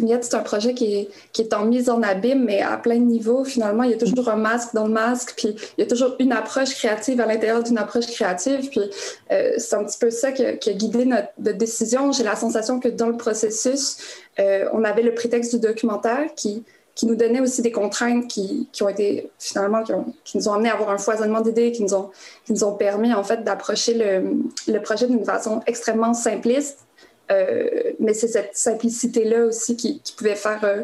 Miette, 0.00 0.24
c'est 0.24 0.34
un 0.34 0.40
projet 0.40 0.74
qui 0.74 0.96
est, 0.96 1.08
qui 1.32 1.42
est 1.42 1.54
en 1.54 1.64
mise 1.64 1.88
en 1.88 2.02
abîme, 2.02 2.44
mais 2.44 2.60
à 2.60 2.76
plein 2.76 2.96
de 2.96 3.04
niveaux. 3.04 3.44
Finalement, 3.44 3.84
il 3.84 3.90
y 3.90 3.94
a 3.94 3.96
toujours 3.96 4.28
un 4.28 4.36
masque 4.36 4.74
dans 4.74 4.86
le 4.86 4.92
masque, 4.92 5.34
puis 5.36 5.56
il 5.76 5.80
y 5.80 5.82
a 5.82 5.86
toujours 5.86 6.14
une 6.18 6.32
approche 6.32 6.74
créative 6.74 7.20
à 7.20 7.26
l'intérieur 7.26 7.62
d'une 7.62 7.78
approche 7.78 8.06
créative. 8.06 8.68
Puis 8.68 8.82
euh, 9.32 9.52
c'est 9.56 9.76
un 9.76 9.84
petit 9.84 9.98
peu 9.98 10.10
ça 10.10 10.32
qui 10.32 10.44
a, 10.44 10.52
qui 10.54 10.70
a 10.70 10.72
guidé 10.74 11.06
notre, 11.06 11.28
notre 11.38 11.58
décision. 11.58 12.12
J'ai 12.12 12.24
la 12.24 12.36
sensation 12.36 12.78
que 12.78 12.88
dans 12.88 13.08
le 13.08 13.16
processus, 13.16 13.96
euh, 14.38 14.68
on 14.72 14.84
avait 14.84 15.02
le 15.02 15.14
prétexte 15.14 15.54
du 15.54 15.60
documentaire 15.60 16.34
qui 16.36 16.64
qui 16.98 17.06
nous 17.06 17.14
donnait 17.14 17.40
aussi 17.40 17.62
des 17.62 17.70
contraintes 17.70 18.26
qui, 18.26 18.68
qui 18.72 18.82
ont 18.82 18.88
été 18.88 19.30
finalement, 19.38 19.84
qui, 19.84 19.92
qui, 20.24 20.36
nous 20.36 20.48
ont 20.48 20.54
amené 20.54 20.68
à 20.68 20.74
avoir 20.74 20.90
un 20.90 20.98
foisonnement 20.98 21.40
d'idées, 21.40 21.70
qui 21.70 21.84
nous 21.84 21.94
ont, 21.94 22.10
qui 22.44 22.52
nous 22.52 22.64
ont 22.64 22.72
permis 22.72 23.14
en 23.14 23.22
fait 23.22 23.44
d'approcher 23.44 23.94
le, 23.94 24.32
le, 24.66 24.82
projet 24.82 25.06
d'une 25.06 25.24
façon 25.24 25.60
extrêmement 25.68 26.12
simpliste. 26.12 26.80
Euh, 27.30 27.92
mais 28.00 28.14
c'est 28.14 28.26
cette 28.26 28.56
simplicité-là 28.56 29.44
aussi 29.46 29.76
qui, 29.76 30.00
qui, 30.00 30.12
pouvait 30.14 30.34
faire, 30.34 30.64
euh, 30.64 30.82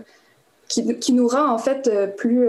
qui, 0.68 0.96
qui, 1.00 1.12
nous 1.14 1.26
rend 1.26 1.48
en 1.48 1.58
fait 1.58 1.88
euh, 1.88 2.06
plus, 2.06 2.48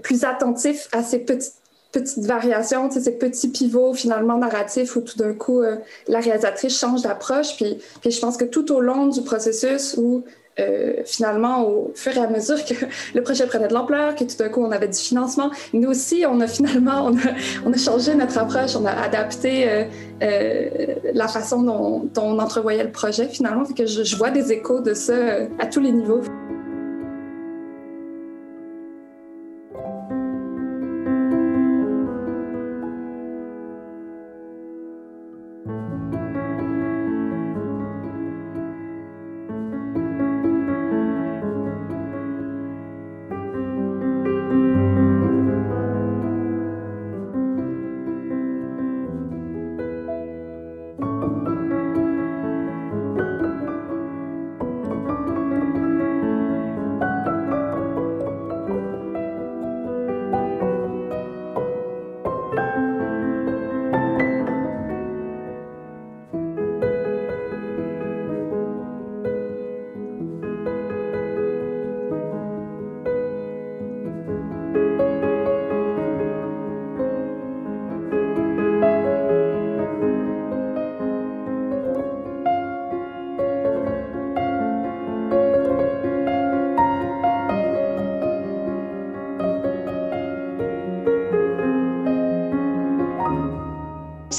plus 0.00 0.22
attentifs 0.24 0.88
à 0.92 1.02
ces 1.02 1.18
petites 1.18 1.54
petites 1.90 2.26
variations, 2.26 2.90
ces 2.90 3.12
petits 3.12 3.48
pivots 3.48 3.94
finalement 3.94 4.36
narratifs 4.36 4.94
où 4.94 5.00
tout 5.00 5.16
d'un 5.16 5.32
coup 5.32 5.62
la 6.06 6.20
réalisatrice 6.20 6.78
change 6.78 7.00
d'approche. 7.00 7.56
Puis, 7.56 7.78
puis 8.02 8.10
je 8.10 8.20
pense 8.20 8.36
que 8.36 8.44
tout 8.44 8.70
au 8.72 8.80
long 8.80 9.06
du 9.06 9.22
processus 9.22 9.94
où 9.96 10.22
euh, 10.60 10.94
finalement, 11.04 11.66
au 11.66 11.92
fur 11.94 12.16
et 12.16 12.20
à 12.20 12.28
mesure 12.28 12.64
que 12.64 12.74
le 13.14 13.22
projet 13.22 13.46
prenait 13.46 13.68
de 13.68 13.74
l'ampleur, 13.74 14.14
que 14.14 14.24
tout 14.24 14.36
d'un 14.36 14.48
coup 14.48 14.62
on 14.62 14.70
avait 14.70 14.88
du 14.88 14.98
financement, 14.98 15.50
nous 15.72 15.88
aussi, 15.88 16.24
on 16.28 16.40
a 16.40 16.46
finalement 16.46 17.06
on 17.06 17.16
a, 17.16 17.32
on 17.66 17.72
a 17.72 17.76
changé 17.76 18.14
notre 18.14 18.38
approche, 18.38 18.76
on 18.76 18.84
a 18.84 18.92
adapté 18.92 19.68
euh, 19.68 19.84
euh, 20.22 20.68
la 21.14 21.28
façon 21.28 21.62
dont, 21.62 22.08
dont, 22.14 22.22
on 22.22 22.38
entrevoyait 22.38 22.84
le 22.84 22.92
projet 22.92 23.28
finalement. 23.28 23.64
Fait 23.64 23.74
que 23.74 23.86
je, 23.86 24.02
je 24.02 24.16
vois 24.16 24.30
des 24.30 24.52
échos 24.52 24.80
de 24.80 24.94
ça 24.94 25.12
euh, 25.12 25.46
à 25.58 25.66
tous 25.66 25.80
les 25.80 25.92
niveaux. 25.92 26.22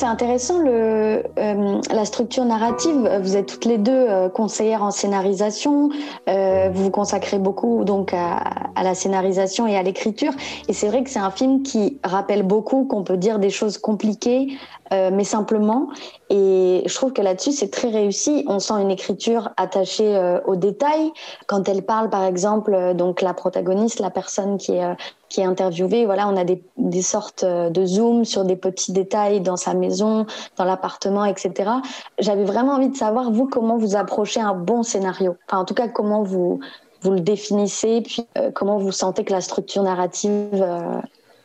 Intéressant 0.10 0.60
le, 0.60 1.24
euh, 1.38 1.82
la 1.92 2.06
structure 2.06 2.44
narrative. 2.44 3.10
Vous 3.22 3.38
êtes 3.38 3.46
toutes 3.46 3.66
les 3.66 3.78
deux 3.78 3.92
euh, 3.92 4.30
conseillères 4.30 4.84
en 4.84 4.92
scénarisation. 4.92 5.90
Euh, 6.28 6.70
vous 6.74 6.86
vous 6.86 6.92
consacrez 6.92 7.40
beaucoup 7.40 7.84
donc 7.84 8.14
à, 8.14 8.38
à 8.76 8.84
la 8.84 8.96
scénarisation 8.96 9.68
et 9.68 9.78
à 9.78 9.84
l'écriture. 9.84 10.34
Et 10.68 10.74
c'est 10.74 10.88
vrai 10.88 11.04
que 11.04 11.10
c'est 11.10 11.20
un 11.20 11.32
film 11.32 11.62
qui 11.64 12.00
rappelle 12.04 12.44
beaucoup 12.44 12.86
qu'on 12.86 13.04
peut 13.04 13.18
dire 13.18 13.40
des 13.40 13.50
choses 13.50 13.78
compliquées, 13.78 14.58
mais 14.92 15.24
simplement. 15.24 15.90
Et 16.32 16.82
je 16.88 16.96
trouve 16.96 17.14
que 17.14 17.22
là-dessus, 17.22 17.52
c'est 17.52 17.70
très 17.70 17.90
réussi. 17.90 18.44
On 18.48 18.58
sent 18.58 18.74
une 18.82 18.90
écriture 18.90 19.50
attachée 19.56 20.40
aux 20.46 20.56
détails. 20.56 21.12
Quand 21.46 21.70
elle 21.70 21.84
parle, 21.84 22.10
par 22.10 22.24
exemple, 22.24 22.96
donc 22.96 23.22
la 23.22 23.36
protagoniste, 23.36 24.00
la 24.00 24.10
personne 24.10 24.58
qui 24.58 24.72
est, 24.72 24.96
qui 25.30 25.42
est 25.42 25.46
interviewée, 25.46 26.06
voilà, 26.06 26.28
on 26.28 26.36
a 26.36 26.44
des, 26.44 26.64
des 26.78 27.02
sortes 27.02 27.46
de 27.46 27.86
zoom 27.86 28.26
sur 28.26 28.46
des 28.46 28.56
petits 28.56 28.92
détails 28.92 29.42
dans 29.42 29.58
sa 29.58 29.74
maison, 29.74 30.26
dans 30.58 30.66
l'appartement, 30.66 31.26
etc. 31.26 31.72
J'avais 32.18 32.46
vraiment 32.46 32.74
envie 32.74 32.90
de 32.90 32.98
savoir, 32.98 33.32
vous, 33.32 33.48
comment 33.48 33.78
vous 33.78 33.96
approchez 33.96 34.42
un 34.42 34.56
bon 34.56 34.84
scénario. 34.84 35.36
Enfin, 35.48 35.62
en 35.62 35.66
tout 35.66 35.76
cas, 35.76 35.88
comment 35.88 36.24
vous, 36.24 36.60
vous 37.02 37.12
le 37.12 37.20
définissez, 37.20 38.02
puis 38.02 38.28
comment 38.56 38.78
vous 38.78 38.92
sentez 38.92 39.24
que 39.24 39.32
la 39.32 39.42
structure 39.42 39.84
narrative 39.84 40.66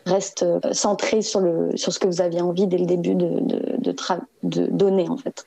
reste 0.06 0.42
euh, 0.42 0.60
centré 0.72 1.22
sur, 1.22 1.40
le, 1.40 1.76
sur 1.76 1.92
ce 1.92 1.98
que 1.98 2.06
vous 2.06 2.20
aviez 2.20 2.40
envie 2.40 2.66
dès 2.66 2.78
le 2.78 2.86
début 2.86 3.14
de, 3.14 3.40
de, 3.40 3.78
de, 3.78 3.94
de 4.42 4.66
donner, 4.66 5.08
en 5.08 5.16
fait. 5.16 5.46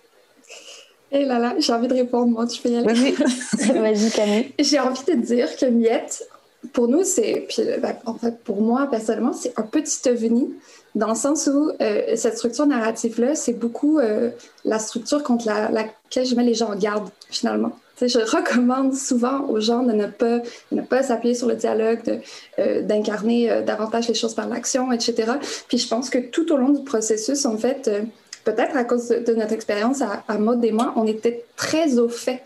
Et 1.09 1.21
eh 1.21 1.25
là 1.25 1.39
là, 1.39 1.55
j'ai 1.57 1.71
envie 1.71 1.87
de 1.87 1.93
répondre, 1.93 2.27
moi, 2.27 2.45
tu 2.47 2.61
peux 2.61 2.69
y 2.69 2.75
aller. 2.75 3.11
Vas-y, 3.11 4.11
Camille. 4.15 4.53
J'ai 4.59 4.79
envie 4.79 5.05
de 5.05 5.13
dire 5.13 5.55
que 5.55 5.65
Miette, 5.65 6.27
pour 6.73 6.87
nous, 6.87 7.03
c'est, 7.03 7.45
puis 7.47 7.63
ben, 7.81 7.95
en 8.05 8.15
fait, 8.15 8.39
pour 8.43 8.61
moi, 8.61 8.87
personnellement, 8.89 9.33
c'est 9.33 9.57
un 9.57 9.63
petit 9.63 10.09
ovni, 10.09 10.53
dans 10.95 11.09
le 11.09 11.15
sens 11.15 11.47
où 11.47 11.71
euh, 11.81 12.15
cette 12.15 12.37
structure 12.37 12.65
narrative-là, 12.65 13.35
c'est 13.35 13.53
beaucoup 13.53 13.99
euh, 13.99 14.31
la 14.65 14.79
structure 14.79 15.23
contre 15.23 15.45
la, 15.45 15.69
laquelle 15.69 16.25
je 16.25 16.35
mets 16.35 16.43
les 16.43 16.55
gens 16.55 16.71
en 16.71 16.75
garde, 16.75 17.09
finalement 17.29 17.73
je 18.05 18.19
recommande 18.19 18.93
souvent 18.93 19.47
aux 19.49 19.59
gens 19.59 19.81
de 19.81 19.93
ne 19.93 20.05
pas, 20.05 20.41
ne 20.71 20.81
pas 20.81 21.01
s'appuyer 21.01 21.33
sur 21.33 21.47
le 21.47 21.55
dialogue, 21.55 22.21
euh, 22.59 22.83
d'incarner 22.83 23.49
euh, 23.49 23.63
davantage 23.63 24.07
les 24.07 24.13
choses 24.13 24.35
par 24.35 24.47
l'action, 24.47 24.91
etc. 24.91 25.33
Puis 25.67 25.79
je 25.79 25.87
pense 25.87 26.11
que 26.11 26.19
tout 26.19 26.51
au 26.51 26.57
long 26.57 26.69
du 26.69 26.83
processus, 26.83 27.45
en 27.45 27.57
fait, 27.57 27.87
euh, 27.87 28.01
peut-être 28.43 28.77
à 28.77 28.83
cause 28.83 29.07
de, 29.07 29.33
notre 29.33 29.53
expérience 29.53 30.01
à, 30.01 30.23
à 30.27 30.35
et 30.35 30.71
moi, 30.71 30.93
on 30.95 31.07
était 31.07 31.45
très 31.55 31.97
au 31.97 32.09
fait 32.09 32.43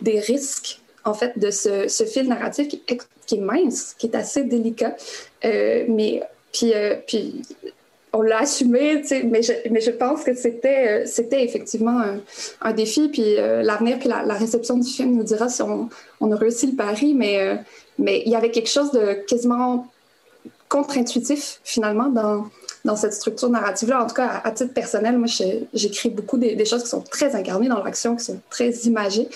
des 0.00 0.20
risques, 0.20 0.80
en 1.04 1.14
fait, 1.14 1.38
de 1.38 1.50
ce, 1.50 1.88
ce 1.88 2.04
fil 2.04 2.28
narratif 2.28 2.68
qui, 2.68 2.82
est 3.34 3.40
mince, 3.40 3.94
qui 3.98 4.06
est 4.06 4.14
assez 4.14 4.44
délicat. 4.44 4.96
mais 5.42 6.22
puis, 6.52 6.72
puis 7.06 7.42
on 8.12 8.22
l'a 8.22 8.40
assumé, 8.40 9.02
mais 9.24 9.42
je, 9.42 9.52
mais 9.70 9.80
je 9.80 9.90
pense 9.90 10.22
que 10.22 10.34
c'était, 10.34 11.04
euh, 11.04 11.36
effectivement 11.38 12.02
un, 12.60 12.72
défi. 12.72 13.08
Puis 13.08 13.38
euh, 13.38 13.62
l'avenir, 13.62 13.98
puis 13.98 14.08
la, 14.08 14.34
réception 14.34 14.76
du 14.76 14.88
film 14.88 15.16
nous 15.16 15.22
dira 15.22 15.48
si 15.48 15.62
on, 15.62 15.88
on 16.20 16.30
a 16.30 16.36
réussi 16.36 16.66
le 16.66 16.76
pari. 16.76 17.14
Mais, 17.14 17.40
euh, 17.40 17.56
mais 17.98 18.22
il 18.26 18.30
y 18.30 18.36
avait 18.36 18.50
quelque 18.50 18.68
chose 18.68 18.92
de 18.92 19.14
quasiment 19.26 19.88
contre-intuitif, 20.68 21.60
finalement, 21.64 22.08
dans, 22.08 22.46
dans 22.84 22.96
cette 22.96 23.14
structure 23.14 23.48
narrative-là. 23.48 24.02
En 24.02 24.06
tout 24.06 24.14
cas, 24.14 24.40
à, 24.42 24.50
titre 24.50 24.74
personnel, 24.74 25.18
moi, 25.18 25.28
j'écris 25.72 26.10
beaucoup 26.10 26.38
des, 26.38 26.64
choses 26.64 26.82
qui 26.82 26.88
sont 26.88 27.02
très 27.02 27.34
incarnées 27.34 27.68
dans 27.68 27.82
l'action, 27.82 28.16
qui 28.16 28.24
sont 28.24 28.40
très 28.50 28.70
imagées. 28.86 29.28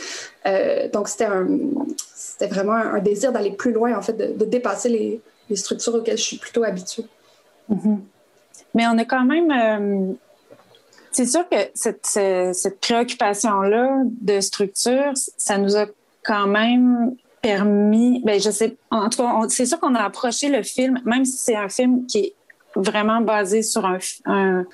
donc, 0.92 1.08
c'était, 1.08 2.46
vraiment 2.48 2.74
un, 2.74 2.98
désir 2.98 3.32
d'aller 3.32 3.52
plus 3.52 3.72
loin, 3.72 3.96
en 3.96 4.02
fait, 4.02 4.14
de, 4.14 4.44
dépasser 4.44 4.88
les, 5.48 5.56
structures 5.56 5.94
auxquelles 5.94 6.18
je 6.18 6.24
suis 6.24 6.38
plutôt 6.38 6.64
habituée. 6.64 7.04
Mm-hmm. 7.70 7.98
Mais 8.74 8.86
on 8.88 8.98
a 8.98 9.04
quand 9.04 9.24
même. 9.24 9.50
Euh, 9.50 10.12
c'est 11.10 11.26
sûr 11.26 11.48
que 11.48 11.56
cette, 11.72 12.06
cette 12.06 12.80
préoccupation-là 12.80 14.02
de 14.04 14.40
structure, 14.40 15.12
ça 15.38 15.56
nous 15.56 15.76
a 15.76 15.86
quand 16.22 16.46
même 16.46 17.16
permis. 17.40 18.20
Ben, 18.22 18.38
je 18.38 18.50
sais. 18.50 18.76
En 18.90 19.08
tout 19.08 19.22
cas, 19.22 19.32
c'est 19.48 19.64
sûr 19.64 19.80
qu'on 19.80 19.94
a 19.94 20.02
approché 20.02 20.48
le 20.48 20.62
film, 20.62 21.00
même 21.04 21.24
si 21.24 21.38
c'est 21.38 21.56
un 21.56 21.70
film 21.70 22.06
qui 22.06 22.18
est 22.18 22.34
vraiment 22.76 23.20
basé 23.20 23.62
sur 23.62 23.84
un, 23.84 24.64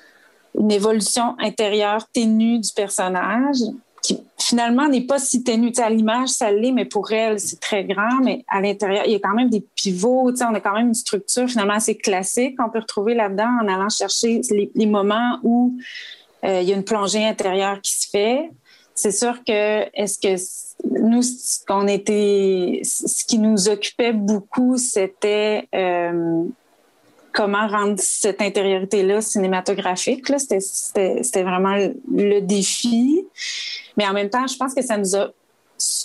une 0.59 0.71
évolution 0.71 1.35
intérieure 1.39 2.07
ténue 2.13 2.59
du 2.59 2.71
personnage 2.75 3.57
qui 4.03 4.19
finalement 4.37 4.89
n'est 4.89 5.05
pas 5.05 5.17
si 5.17 5.43
ténue. 5.43 5.71
à 5.77 5.89
l'image, 5.89 6.29
ça 6.29 6.51
l'est, 6.51 6.73
mais 6.73 6.85
pour 6.85 7.11
elle, 7.11 7.39
c'est 7.39 7.59
très 7.59 7.85
grand. 7.85 8.19
Mais 8.21 8.43
à 8.49 8.59
l'intérieur, 8.61 9.03
il 9.05 9.13
y 9.13 9.15
a 9.15 9.19
quand 9.19 9.33
même 9.33 9.49
des 9.49 9.65
pivots. 9.75 10.29
On 10.41 10.53
a 10.53 10.59
quand 10.59 10.73
même 10.73 10.87
une 10.87 10.93
structure 10.93 11.47
finalement 11.47 11.75
assez 11.75 11.95
classique 11.95 12.57
qu'on 12.57 12.69
peut 12.69 12.79
retrouver 12.79 13.13
là-dedans 13.13 13.49
en 13.61 13.67
allant 13.67 13.89
chercher 13.89 14.41
les, 14.75 14.85
moments 14.85 15.39
où 15.43 15.77
euh, 16.43 16.59
il 16.61 16.67
y 16.67 16.73
a 16.73 16.75
une 16.75 16.83
plongée 16.83 17.25
intérieure 17.25 17.79
qui 17.81 17.93
se 17.93 18.09
fait. 18.09 18.51
C'est 18.93 19.13
sûr 19.13 19.43
que 19.45 19.85
est-ce 19.93 20.19
que 20.19 20.99
nous, 20.99 21.21
ce 21.21 21.63
qu'on 21.65 21.87
était, 21.87 22.81
ce 22.83 23.23
qui 23.23 23.39
nous 23.39 23.69
occupait 23.69 24.11
beaucoup, 24.11 24.77
c'était 24.77 25.67
euh, 25.73 26.43
comment 27.33 27.67
rendre 27.67 27.99
cette 27.99 28.41
intériorité-là 28.41 29.21
cinématographique. 29.21 30.25
C'était 30.37 31.43
vraiment 31.43 31.75
le 32.11 32.39
défi. 32.39 33.25
Mais 33.97 34.07
en 34.07 34.13
même 34.13 34.29
temps, 34.29 34.47
je 34.47 34.55
pense 34.55 34.73
que 34.73 34.81
ça 34.81 34.97
nous 34.97 35.15
a 35.15 35.31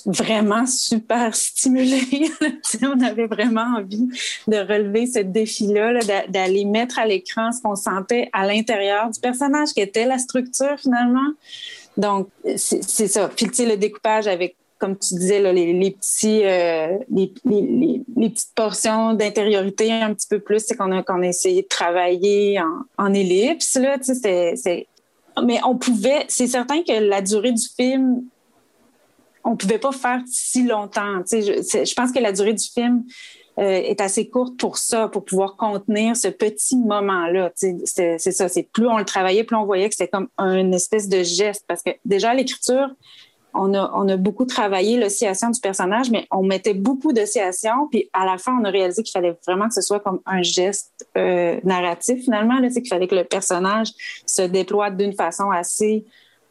vraiment 0.07 0.67
super 0.67 1.35
stimulé. 1.35 2.31
on 2.83 3.01
avait 3.03 3.27
vraiment 3.27 3.77
envie 3.77 4.09
de 4.47 4.57
relever 4.57 5.07
ce 5.07 5.21
défi-là, 5.21 6.01
d'aller 6.29 6.65
mettre 6.65 6.99
à 6.99 7.07
l'écran 7.07 7.53
ce 7.53 7.61
qu'on 7.63 7.77
sentait 7.77 8.29
à 8.33 8.47
l'intérieur 8.47 9.11
du 9.11 9.21
personnage, 9.21 9.71
qui 9.71 9.81
était 9.81 10.07
la 10.07 10.19
structure 10.19 10.77
finalement. 10.79 11.33
Donc, 11.97 12.29
c'est 12.57 13.09
ça. 13.09 13.29
Puis, 13.29 13.47
tu 13.47 13.55
sais, 13.55 13.67
le 13.67 13.77
découpage 13.77 14.27
avec 14.27 14.57
comme 14.79 14.99
tu 14.99 15.15
disais, 15.15 15.41
là, 15.41 15.53
les, 15.53 15.91
petits, 15.91 16.43
euh, 16.45 16.99
les, 17.11 17.33
petites 18.17 18.55
portions 18.55 19.15
d'intériorité 19.15 19.93
un 19.93 20.15
petit 20.15 20.29
peu 20.29 20.39
plus, 20.39 20.65
c'est 20.65 20.77
qu'on 20.77 20.93
a, 20.93 21.03
a 21.03 21.23
essayé 21.23 21.63
de 21.63 21.69
travailler 21.69 22.61
en, 22.97 23.15
ellipse. 23.15 23.75
Là, 23.77 23.97
c'est, 24.03 24.87
mais 25.45 25.61
on 25.65 25.77
pouvait, 25.77 26.25
c'est 26.29 26.47
certain 26.47 26.83
que 26.83 26.93
la 26.93 27.23
durée 27.23 27.53
du 27.53 27.67
film, 27.77 28.23
on 29.45 29.57
pouvait 29.57 29.79
pas 29.79 29.93
faire 29.93 30.21
si 30.27 30.65
longtemps. 30.65 31.23
Je, 31.31 31.85
je 31.85 31.95
pense 31.95 32.13
que 32.13 32.19
la 32.19 32.33
durée 32.33 32.55
du 32.55 32.65
film 32.65 33.05
euh, 33.59 33.63
est 33.63 34.01
assez 34.01 34.29
courte 34.29 34.57
pour 34.57 34.79
ça, 34.79 35.09
pour 35.09 35.25
pouvoir 35.25 35.57
contenir 35.57 36.17
ce 36.17 36.29
petit 36.29 36.77
moment-là. 36.77 37.51
C'est 37.57 38.19
ça, 38.19 38.49
c'est 38.49 38.63
plus 38.63 38.87
on 38.87 38.99
le 38.99 39.05
travaillait, 39.05 39.43
plus 39.43 39.57
on 39.57 39.65
voyait 39.65 39.89
que 39.89 39.97
c'était 39.97 40.11
comme 40.11 40.29
une 40.39 40.73
espèce 40.75 41.09
de 41.09 41.25
geste. 41.25 41.65
Parce 41.67 41.83
que 41.83 41.91
déjà, 42.05 42.35
l'écriture, 42.35 42.89
on 43.55 43.75
a, 43.75 43.91
on 43.95 44.09
a 44.09 44.17
beaucoup 44.17 44.45
travaillé 44.45 44.99
l'oscillation 44.99 45.51
du 45.51 45.61
personnage, 45.61 46.11
mais 46.11 46.27
on 46.31 46.43
mettait 46.43 46.75
beaucoup 46.75 47.13
d'oscillation. 47.13 47.89
Puis 47.91 48.09
à 48.13 48.25
la 48.25 48.39
fin, 48.39 48.57
on 48.61 48.65
a 48.65 48.71
réalisé 48.71 49.03
qu'il 49.03 49.13
fallait 49.13 49.37
vraiment 49.47 49.69
que 49.69 49.75
ce 49.75 49.81
soit 49.81 50.01
comme 50.01 50.21
un 50.27 50.43
geste 50.43 51.07
euh, 51.17 51.59
narratif 51.65 52.25
finalement. 52.25 52.59
C'est 52.71 52.83
qu'il 52.83 52.89
fallait 52.89 53.09
que 53.09 53.15
le 53.15 53.25
personnage 53.25 53.89
se 54.27 54.43
déploie 54.43 54.91
d'une 54.91 55.15
façon 55.15 55.51
assez 55.51 56.05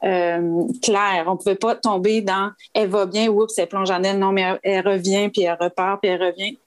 euh, 0.03 0.63
claire. 0.81 1.25
On 1.27 1.37
pouvait 1.37 1.55
pas 1.55 1.75
tomber 1.75 2.21
dans 2.21 2.51
elle 2.73 2.89
va 2.89 3.05
bien, 3.05 3.29
oups, 3.29 3.57
elle 3.57 3.67
plonge 3.67 3.91
en 3.91 4.03
elle. 4.03 4.19
Non, 4.19 4.31
mais 4.31 4.59
elle, 4.63 4.87
revient, 4.87 5.29
puis 5.29 5.43
elle 5.43 5.57
repart, 5.59 6.01
puis 6.01 6.11
elle 6.11 6.23
revient. 6.23 6.57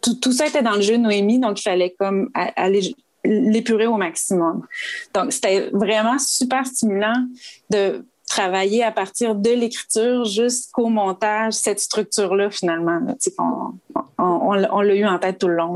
Tout, 0.00 0.14
tout, 0.14 0.32
ça 0.32 0.46
était 0.46 0.62
dans 0.62 0.76
le 0.76 0.80
jeu 0.82 0.96
de 0.96 1.02
Noémie, 1.02 1.40
donc 1.40 1.58
il 1.58 1.62
fallait 1.62 1.94
comme 1.98 2.30
aller 2.34 2.94
l'épurer 3.24 3.86
au 3.86 3.96
maximum. 3.96 4.66
Donc, 5.14 5.32
c'était 5.32 5.70
vraiment 5.72 6.18
super 6.18 6.66
stimulant 6.66 7.26
de 7.70 8.04
travailler 8.32 8.82
à 8.82 8.90
partir 8.90 9.34
de 9.34 9.50
l'écriture 9.50 10.24
jusqu'au 10.24 10.88
montage, 10.88 11.52
cette 11.52 11.80
structure-là, 11.80 12.50
finalement. 12.50 13.00
on, 14.18 14.52
l'a 14.54 14.94
eu 14.94 15.04
en 15.04 15.18
tête 15.18 15.38
tout 15.38 15.48
le 15.48 15.56
long. 15.56 15.74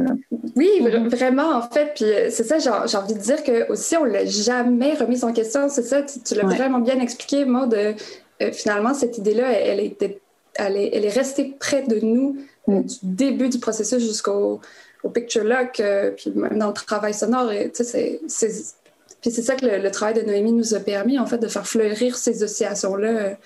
Oui, 0.57 0.71
mm-hmm. 0.81 1.09
vraiment, 1.09 1.51
en 1.55 1.63
fait. 1.63 1.93
Puis 1.95 2.07
euh, 2.07 2.29
c'est 2.31 2.45
ça, 2.45 2.59
j'ai 2.59 2.97
envie 2.97 3.13
de 3.13 3.19
dire 3.19 3.45
que 3.45 3.71
aussi, 3.71 3.97
on 3.99 4.05
l'a 4.05 4.25
jamais 4.25 4.95
remis 4.95 5.23
en 5.23 5.35
question. 5.35 5.69
C'est 5.69 5.83
ça, 5.83 6.03
tu, 6.03 6.35
l'as 6.35 6.45
vraiment 6.45 6.79
bien 6.79 6.99
expliqué, 6.99 7.45
Maud. 7.45 7.75
Euh, 7.75 7.93
finalement, 8.53 8.95
cette 8.95 9.19
idée-là, 9.19 9.53
elle, 9.53 9.81
était, 9.81 10.19
elle, 10.55 10.79
est, 10.79 10.91
elle 10.95 11.05
est 11.05 11.11
restée 11.11 11.57
près 11.61 11.83
de 11.83 12.01
nous 12.01 12.39
euh, 12.71 12.81
mm. 12.81 12.83
du 12.85 12.97
début 13.03 13.49
du 13.51 13.59
processus 13.59 14.03
jusqu'au 14.03 14.61
au 15.03 15.11
picture 15.11 15.45
lock, 15.45 15.81
puis 16.17 16.33
même 16.35 16.59
dans 16.59 16.69
le 16.69 16.73
travail 16.73 17.13
sonore. 17.13 17.51
C'est 17.75 18.19
puis 19.21 19.31
c'est 19.31 19.43
ça 19.43 19.55
que 19.57 19.67
le, 19.67 19.91
travail 19.91 20.15
de 20.15 20.23
Noémie 20.23 20.53
nous 20.53 20.75
a 20.75 20.81
permis, 20.81 21.19
en 21.19 21.27
fait, 21.27 21.39
de 21.39 21.49
faire 21.49 21.67
fleurir 21.67 22.17
ces 22.17 22.43
oscillations-là. 22.43 23.37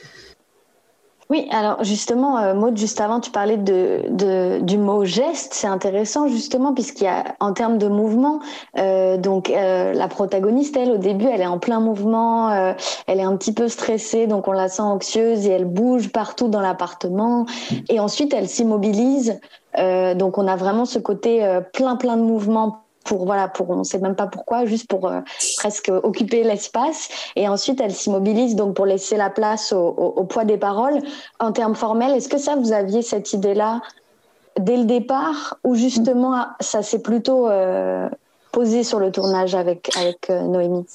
Oui, 1.31 1.47
alors 1.53 1.85
justement, 1.85 2.39
euh, 2.39 2.55
Maud, 2.55 2.77
juste 2.77 3.01
avant, 3.01 3.21
tu 3.21 3.31
parlais 3.31 3.57
de, 3.57 4.59
du 4.63 4.79
mot 4.79 5.05
geste. 5.05 5.55
C'est 5.55 5.69
intéressant 5.69 6.27
justement 6.27 6.75
puisqu'il 6.75 7.05
y 7.05 7.07
a 7.07 7.37
en 7.39 7.53
termes 7.53 7.79
de 7.79 7.87
mouvement, 7.87 8.41
euh, 8.79 9.17
donc 9.17 9.49
euh, 9.49 9.93
la 9.93 10.09
protagoniste, 10.09 10.77
elle, 10.77 10.91
au 10.91 10.97
début, 10.99 11.27
elle 11.27 11.41
est 11.41 11.47
en 11.47 11.61
plein 11.61 11.79
mouvement, 11.79 12.75
elle 13.07 13.21
est 13.21 13.23
un 13.23 13.37
petit 13.37 13.53
peu 13.53 13.69
stressée, 13.69 14.27
donc 14.27 14.49
on 14.49 14.53
la 14.53 14.69
sent 14.69 14.83
anxieuse 14.83 15.47
et 15.47 15.51
elle 15.51 15.67
bouge 15.67 16.11
partout 16.11 16.49
dans 16.49 16.61
l'appartement. 16.61 17.47
Et 17.89 18.01
ensuite, 18.01 18.35
elle 18.35 18.49
s'immobilise. 18.49 19.39
donc 19.79 20.37
on 20.37 20.49
a 20.49 20.57
vraiment 20.57 20.85
ce 20.85 20.99
côté 20.99 21.61
plein 21.73 21.95
plein 21.95 22.17
de 22.17 22.23
mouvements 22.23 22.81
pour 23.05 23.25
voilà 23.25 23.49
pour 23.49 23.71
on 23.71 23.85
sait 23.85 23.99
même 23.99 24.15
pas 24.15 24.27
pourquoi 24.27 24.67
juste 24.67 24.89
pour 24.89 25.09
euh, 25.09 25.21
presque 25.57 25.91
occuper 26.03 26.43
l'espace. 26.43 27.09
Et 27.37 27.49
ensuite 27.49 27.81
elle 27.81 27.95
s'immobilise 27.95 28.57
donc 28.57 28.75
pour 28.75 28.87
laisser 28.87 29.17
la 29.17 29.31
place 29.31 29.73
au, 29.73 30.25
poids 30.25 30.45
des 30.45 30.59
paroles. 30.59 31.01
En 31.39 31.53
termes 31.53 31.75
formels 31.75 32.13
est-ce 32.13 32.29
que 32.29 32.39
ça 32.39 32.57
vous 32.57 32.73
aviez 32.73 33.03
cette 33.03 33.33
idée 33.33 33.55
là 33.55 33.81
dès 34.59 34.77
le 34.77 34.85
départ 34.85 35.59
ou 35.65 35.75
justement 35.75 36.47
ça 36.61 36.83
s'est 36.83 37.03
plutôt 37.03 37.49
euh, 37.49 38.09
posé 38.53 38.85
sur 38.85 38.99
le 38.99 39.11
tournage 39.11 39.55
avec 39.55 39.91
avec 39.97 40.29
euh, 40.31 40.43
Noémie? 40.43 40.87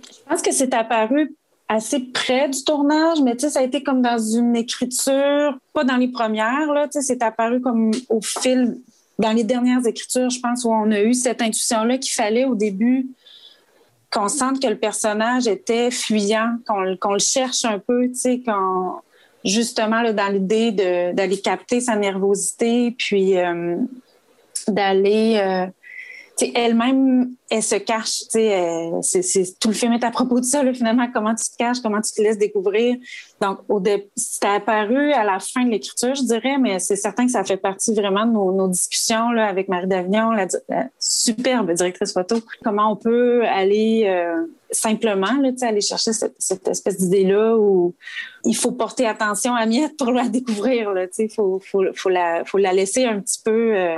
Je 0.00 0.30
pense 0.30 0.42
que 0.42 0.52
c'est 0.52 0.74
apparu 0.74 1.34
assez 1.68 2.00
près 2.00 2.48
du 2.48 2.64
tournage, 2.64 3.20
mais 3.20 3.36
tu 3.36 3.40
sais, 3.40 3.50
ça 3.50 3.60
a 3.60 3.62
été 3.62 3.82
comme 3.82 4.00
dans 4.00 4.18
une 4.18 4.56
écriture, 4.56 5.58
pas 5.74 5.84
dans 5.84 5.96
les 5.96 6.08
premières, 6.08 6.72
là, 6.72 6.88
tu 6.88 6.92
sais, 6.92 7.02
c'est 7.02 7.22
apparu 7.22 7.60
comme 7.60 7.90
au 8.08 8.20
fil 8.22 8.78
dans 9.18 9.32
les 9.32 9.44
dernières 9.44 9.86
écritures, 9.86 10.30
je 10.30 10.40
pense, 10.40 10.64
où 10.64 10.70
on 10.70 10.90
a 10.90 11.00
eu 11.00 11.14
cette 11.14 11.42
intuition-là 11.42 11.98
qu'il 11.98 12.12
fallait 12.12 12.44
au 12.44 12.54
début 12.54 13.08
qu'on 14.10 14.28
sente 14.28 14.62
que 14.62 14.68
le 14.68 14.78
personnage 14.78 15.46
était 15.46 15.90
fuyant, 15.90 16.56
qu'on 16.66 17.12
le 17.12 17.18
cherche 17.18 17.64
un 17.64 17.78
peu, 17.78 18.08
tu 18.08 18.14
sais, 18.14 18.42
qu'on 18.44 18.94
justement 19.44 20.02
là, 20.02 20.12
dans 20.12 20.28
l'idée 20.28 20.72
d'aller 20.72 21.40
capter 21.40 21.80
sa 21.80 21.96
nervosité, 21.96 22.92
puis 22.92 23.36
euh, 23.38 23.76
d'aller 24.66 25.38
euh, 25.42 25.66
elle-même, 26.54 27.32
elle 27.50 27.62
se 27.62 27.76
cache. 27.76 28.22
C'est, 28.30 29.58
tout 29.58 29.68
le 29.68 29.74
film 29.74 29.92
est 29.92 30.04
à 30.04 30.10
propos 30.10 30.40
de 30.40 30.44
ça, 30.44 30.62
finalement, 30.72 31.08
comment 31.12 31.34
tu 31.34 31.44
te 31.44 31.56
caches, 31.56 31.80
comment 31.80 32.00
tu 32.00 32.12
te 32.12 32.22
laisses 32.22 32.38
découvrir. 32.38 32.96
Donc, 33.40 33.58
c'était 34.16 34.48
apparu 34.48 35.12
à 35.12 35.24
la 35.24 35.38
fin 35.40 35.64
de 35.64 35.70
l'écriture, 35.70 36.14
je 36.14 36.22
dirais, 36.22 36.58
mais 36.58 36.78
c'est 36.78 36.96
certain 36.96 37.26
que 37.26 37.32
ça 37.32 37.44
fait 37.44 37.56
partie 37.56 37.94
vraiment 37.94 38.26
de 38.26 38.32
nos, 38.32 38.68
discussions 38.68 39.30
là, 39.30 39.46
avec 39.46 39.68
Marie 39.68 39.86
Davignon, 39.86 40.30
la, 40.30 40.46
superbe 40.98 41.72
directrice 41.72 42.12
photo. 42.12 42.36
Comment 42.62 42.92
on 42.92 42.96
peut 42.96 43.44
aller 43.46 44.04
euh, 44.06 44.46
simplement 44.70 45.32
là, 45.40 45.50
aller 45.62 45.80
chercher 45.80 46.12
cette, 46.12 46.68
espèce 46.68 46.98
d'idée-là 46.98 47.56
où 47.56 47.94
il 48.44 48.54
faut 48.54 48.72
porter 48.72 49.06
attention 49.06 49.54
à 49.54 49.66
Miette 49.66 49.96
pour 49.96 50.12
la 50.12 50.28
découvrir. 50.28 50.92
Il 51.18 51.30
faut, 51.30 51.60
faut, 51.64 51.84
faut, 51.94 52.08
la, 52.08 52.44
faut 52.44 52.58
la 52.58 52.72
laisser 52.72 53.04
un 53.06 53.20
petit 53.20 53.40
peu... 53.44 53.74
Euh, 53.76 53.96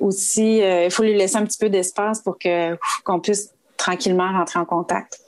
aussi, 0.00 0.62
euh, 0.62 0.84
il 0.84 0.90
faut 0.90 1.02
lui 1.02 1.14
laisser 1.14 1.36
un 1.36 1.44
petit 1.44 1.58
peu 1.58 1.68
d'espace 1.68 2.20
pour 2.20 2.38
que 2.38 2.76
qu'on 3.04 3.20
puisse 3.20 3.50
tranquillement 3.76 4.32
rentrer 4.32 4.58
en 4.58 4.64
contact. 4.64 5.20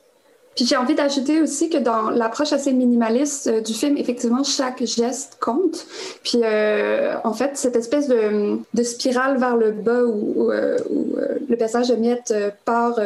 Puis 0.57 0.67
j'ai 0.67 0.77
envie 0.77 0.97
d'ajouter 0.97 1.41
aussi 1.41 1.71
que 1.71 1.79
dans 1.79 2.11
l'approche 2.11 2.53
assez 2.53 2.73
minimaliste 2.73 3.47
euh, 3.47 3.61
du 3.61 3.73
film, 3.73 3.97
effectivement, 3.97 4.43
chaque 4.43 4.85
geste 4.85 5.39
compte. 5.41 5.87
Puis 6.25 6.41
euh, 6.43 7.15
en 7.25 7.33
fait, 7.33 7.57
cette 7.57 7.77
espèce 7.77 8.09
de, 8.09 8.59
spirale 8.83 9.39
vers 9.39 9.57
le 9.57 9.71
bas 9.71 10.03
où, 10.03 10.51
le 10.51 11.57
personnage 11.57 11.89
de 11.89 11.97
Miette 11.97 12.35
part, 12.65 12.99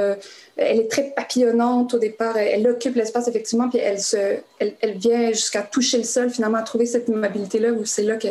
elle 0.57 0.81
est 0.81 0.91
très 0.91 1.13
papillonnante 1.15 1.95
au 1.95 1.99
départ, 1.99 2.37
elle, 2.37 2.67
occupe 2.69 2.97
l'espace 2.97 3.29
effectivement, 3.29 3.69
puis 3.69 3.79
elle, 3.79 4.01
se, 4.01 4.37
elle 4.61 4.97
vient 4.97 5.29
jusqu'à 5.29 5.63
toucher 5.63 5.99
le 5.99 6.05
sol, 6.05 6.31
finalement, 6.31 6.59
à 6.59 6.63
trouver 6.63 6.87
cette 6.87 7.09
immobilité-là 7.09 7.73
où 7.73 7.85
c'est 7.85 8.05
là 8.05 8.17
que 8.17 8.29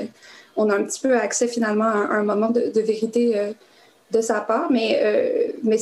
on 0.56 0.70
a 0.70 0.76
un 0.76 0.84
petit 0.84 1.00
peu 1.00 1.16
accès 1.16 1.48
finalement 1.48 1.86
à 1.86 2.16
un 2.16 2.24
moment 2.24 2.50
de, 2.50 2.80
vérité 2.80 3.38
euh, 3.38 3.52
de 4.12 4.22
sa 4.22 4.42
part. 4.42 4.72
Mais, 4.72 5.00
euh, 5.02 5.52
mais 5.64 5.78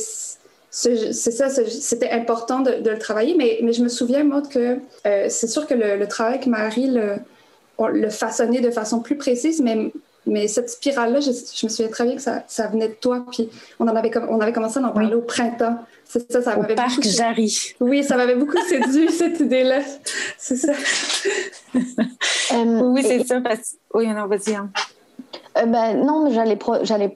c'est 0.70 1.12
ça, 1.12 1.48
c'était 1.48 2.10
important 2.10 2.60
de, 2.60 2.88
le 2.88 2.98
travailler. 2.98 3.34
Mais, 3.36 3.58
mais, 3.62 3.72
je 3.72 3.82
me 3.82 3.88
souviens, 3.88 4.24
moi, 4.24 4.42
que 4.42 4.78
euh, 5.06 5.26
c'est 5.28 5.48
sûr 5.48 5.66
que 5.66 5.74
le, 5.74 6.06
travail 6.06 6.34
avec 6.34 6.46
Marie 6.46 6.88
le, 6.88 7.16
le 7.92 8.10
façonnait 8.10 8.60
de 8.60 8.70
façon 8.70 9.00
plus 9.00 9.16
précise, 9.16 9.60
mais 9.60 9.92
mais 10.26 10.46
cette 10.46 10.70
spirale-là, 10.70 11.20
je, 11.20 11.30
me 11.30 11.68
souviens 11.68 11.88
très 11.88 12.04
bien 12.04 12.14
que 12.14 12.22
ça, 12.22 12.44
ça, 12.46 12.68
venait 12.68 12.88
de 12.88 12.94
toi. 12.94 13.24
Puis 13.30 13.48
on, 13.80 13.88
en 13.88 13.96
avait, 13.96 14.10
on 14.28 14.40
avait 14.40 14.52
commencé 14.52 14.78
à 14.78 14.82
en 14.82 14.90
parler 14.90 15.14
au 15.14 15.20
printemps. 15.20 15.78
C'est 16.04 16.30
ça, 16.30 16.42
ça 16.42 16.56
m'avait 16.56 16.74
beaucoup... 16.74 17.02
Jarry. 17.02 17.74
Oui, 17.80 18.04
ça 18.04 18.16
m'avait 18.16 18.36
beaucoup 18.36 18.58
séduit, 18.68 19.10
cette 19.10 19.40
idée-là. 19.40 19.80
C'est 20.38 20.56
ça. 20.56 20.72
oui, 22.54 23.02
c'est 23.02 23.24
ça. 23.24 23.40
Parce... 23.40 23.76
Oui, 23.94 24.06
non, 24.08 24.26
vas-y. 24.26 24.54
Hein. 24.54 24.70
Euh, 25.58 25.66
ben, 25.66 26.04
non, 26.04 26.30
j'allais 26.30 26.58
j'allais 26.82 27.14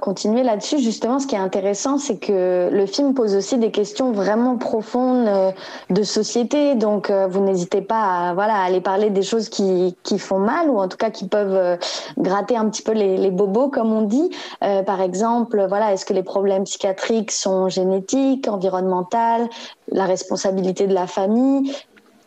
continuer 0.00 0.42
là-dessus. 0.42 0.78
Justement, 0.78 1.18
ce 1.18 1.26
qui 1.26 1.34
est 1.34 1.38
intéressant, 1.38 1.98
c'est 1.98 2.18
que 2.18 2.70
le 2.72 2.86
film 2.86 3.14
pose 3.14 3.34
aussi 3.34 3.56
des 3.58 3.70
questions 3.70 4.12
vraiment 4.12 4.56
profondes 4.56 5.28
euh, 5.28 5.52
de 5.90 6.02
société. 6.02 6.74
Donc, 6.74 7.10
euh, 7.10 7.26
vous 7.28 7.40
n'hésitez 7.40 7.80
pas 7.80 8.30
à 8.30 8.34
voilà 8.34 8.56
aller 8.56 8.80
parler 8.80 9.10
des 9.10 9.22
choses 9.22 9.48
qui, 9.48 9.96
qui 10.02 10.18
font 10.18 10.38
mal 10.38 10.68
ou 10.70 10.78
en 10.78 10.88
tout 10.88 10.96
cas 10.96 11.10
qui 11.10 11.28
peuvent 11.28 11.78
gratter 12.16 12.56
un 12.56 12.68
petit 12.68 12.82
peu 12.82 12.92
les, 12.92 13.16
les 13.16 13.30
bobos, 13.30 13.68
comme 13.68 13.92
on 13.92 14.02
dit. 14.02 14.30
par 14.60 15.00
exemple, 15.00 15.64
voilà, 15.68 15.92
est-ce 15.92 16.04
que 16.04 16.12
les 16.12 16.22
problèmes 16.22 16.64
psychiatriques 16.64 17.30
sont 17.30 17.68
génétiques, 17.68 18.48
environnementaux, 18.48 19.48
la 19.90 20.04
responsabilité 20.04 20.86
de 20.86 20.94
la 20.94 21.06
famille? 21.06 21.72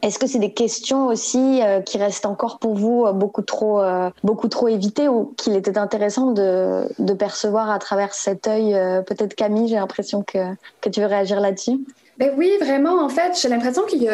Est-ce 0.01 0.17
que 0.17 0.27
c'est 0.27 0.39
des 0.39 0.53
questions 0.53 1.07
aussi 1.07 1.61
euh, 1.61 1.81
qui 1.81 1.97
restent 1.97 2.25
encore 2.25 2.57
pour 2.59 2.75
vous 2.75 3.05
euh, 3.05 3.13
beaucoup 3.13 3.43
trop, 3.43 3.81
euh, 3.81 4.09
beaucoup 4.23 4.47
trop 4.47 4.67
évitées 4.67 5.07
ou 5.07 5.33
qu'il 5.37 5.55
était 5.55 5.77
intéressant 5.77 6.31
de, 6.31 6.87
de, 6.97 7.13
percevoir 7.13 7.69
à 7.69 7.77
travers 7.77 8.13
cet 8.13 8.47
œil 8.47 8.73
Peut-être 9.05 9.35
Camille, 9.35 9.67
j'ai 9.67 9.75
l'impression 9.75 10.23
que, 10.23 10.39
que 10.81 10.89
tu 10.89 11.01
veux 11.01 11.05
réagir 11.05 11.39
là-dessus. 11.39 11.79
Ben 12.21 12.35
oui, 12.37 12.51
vraiment, 12.61 13.03
en 13.03 13.09
fait, 13.09 13.35
j'ai 13.41 13.49
l'impression 13.49 13.83
qu'il 13.87 14.03
y, 14.03 14.07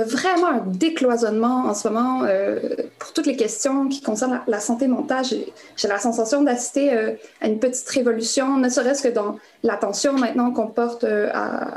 a 0.00 0.04
vraiment 0.04 0.46
un 0.46 0.62
décloisonnement 0.64 1.64
en 1.64 1.74
ce 1.74 1.88
moment 1.88 2.22
euh, 2.22 2.60
pour 3.00 3.12
toutes 3.12 3.26
les 3.26 3.34
questions 3.34 3.88
qui 3.88 4.00
concernent 4.00 4.42
la, 4.46 4.60
santé 4.60 4.86
mentale. 4.86 5.24
J'ai 5.24 5.88
la 5.88 5.98
sensation 5.98 6.42
d'assister 6.42 6.96
euh, 6.96 7.14
à 7.40 7.48
une 7.48 7.58
petite 7.58 7.88
révolution, 7.88 8.58
ne 8.58 8.68
serait-ce 8.68 9.02
que 9.02 9.08
dans 9.08 9.40
l'attention 9.64 10.12
maintenant 10.12 10.52
qu'on 10.52 10.68
porte 10.68 11.02
euh, 11.02 11.32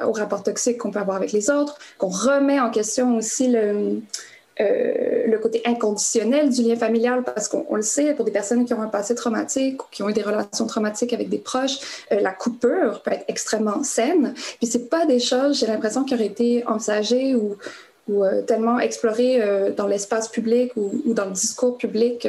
au 0.06 0.12
rapport 0.12 0.44
toxique 0.44 0.78
qu'on 0.78 0.92
peut 0.92 1.00
avoir 1.00 1.18
avec 1.18 1.32
les 1.32 1.50
autres, 1.50 1.80
qu'on 1.98 2.10
remet 2.10 2.60
en 2.60 2.70
question 2.70 3.18
aussi 3.18 3.48
le, 3.48 4.02
euh, 4.62 5.28
le 5.28 5.38
côté 5.40 5.62
inconditionnel 5.66 6.50
du 6.50 6.64
lien 6.64 6.76
familial, 6.76 7.24
parce 7.24 7.48
qu'on 7.48 7.76
le 7.76 7.82
sait, 7.82 8.14
pour 8.14 8.26
des 8.26 8.32
personnes 8.32 8.66
qui 8.66 8.74
ont 8.74 8.82
un 8.82 8.88
passé 8.88 9.16
traumatique 9.16 9.84
ou 9.84 9.86
qui 9.92 10.04
ont 10.04 10.10
eu 10.10 10.14
des 10.14 10.22
relations 10.22 10.68
traumatiques 10.68 11.14
avec 11.14 11.30
des 11.30 11.38
proches, 11.38 11.80
euh, 12.12 12.20
la 12.20 12.32
coupure 12.32 13.02
peut 13.02 13.12
être 13.12 13.26
extrêmement 13.28 13.84
saine. 13.84 14.34
Puis 14.60 14.68
c'est 14.68 14.90
pas 14.90 15.06
des 15.06 15.20
choses, 15.20 15.60
j'ai 15.60 15.68
l'impression, 15.68 16.04
qui 16.04 16.14
auraient 16.14 16.26
été 16.26 16.64
envisagées 16.68 17.36
ou, 17.36 17.58
euh, 18.10 18.42
tellement 18.42 18.80
explorées 18.80 19.42
dans 19.78 19.88
l'espace 19.88 20.28
public 20.28 20.74
ou, 20.76 21.14
dans 21.14 21.26
le 21.26 21.32
discours 21.32 21.78
public 21.78 22.28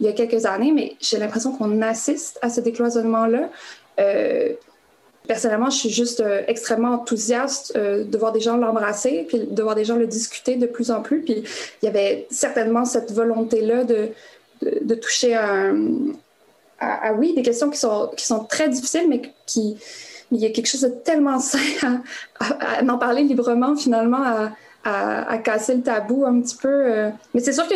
il 0.00 0.06
y 0.06 0.08
a 0.08 0.12
quelques 0.12 0.44
années, 0.44 0.72
mais 0.72 0.96
j'ai 1.00 1.18
l'impression 1.18 1.52
qu'on 1.52 1.82
assiste 1.82 2.38
à 2.42 2.50
ce 2.50 2.60
décloisonnement-là 2.60 3.48
personnellement, 5.26 5.70
je 5.70 5.76
suis 5.76 5.90
juste 5.90 6.20
euh, 6.20 6.42
extrêmement 6.48 6.94
enthousiaste 6.94 7.72
euh, 7.76 8.04
de 8.04 8.18
voir 8.18 8.32
des 8.32 8.40
gens 8.40 8.56
l'embrasser, 8.56 9.24
puis 9.28 9.46
de 9.46 9.62
voir 9.62 9.74
des 9.74 9.84
gens 9.84 9.96
le 9.96 10.06
discuter 10.06 10.56
de 10.56 10.66
plus 10.66 10.90
en 10.90 11.02
plus. 11.02 11.22
Puis 11.22 11.44
il 11.82 11.84
y 11.84 11.88
avait 11.88 12.26
certainement 12.30 12.84
cette 12.84 13.12
volonté-là 13.12 13.84
de, 13.84 14.08
de, 14.62 14.94
toucher 14.94 15.34
à, 15.34 15.72
oui, 17.14 17.34
des 17.34 17.42
questions 17.42 17.70
qui 17.70 17.78
sont, 17.78 18.10
qui 18.16 18.24
sont 18.24 18.44
très 18.44 18.68
difficiles, 18.68 19.06
mais 19.08 19.22
qui, 19.46 19.76
il 20.32 20.38
y 20.38 20.46
a 20.46 20.50
quelque 20.50 20.66
chose 20.66 20.82
de 20.82 20.88
tellement 20.88 21.38
sain 21.40 22.02
à, 22.40 22.82
en 22.82 22.98
parler 22.98 23.22
librement, 23.22 23.76
finalement, 23.76 24.50
à, 24.84 25.38
casser 25.38 25.74
le 25.74 25.82
tabou 25.82 26.24
un 26.24 26.40
petit 26.40 26.56
peu. 26.56 26.68
Euh. 26.68 27.10
Mais 27.34 27.40
c'est 27.40 27.52
sûr 27.52 27.66
que 27.68 27.74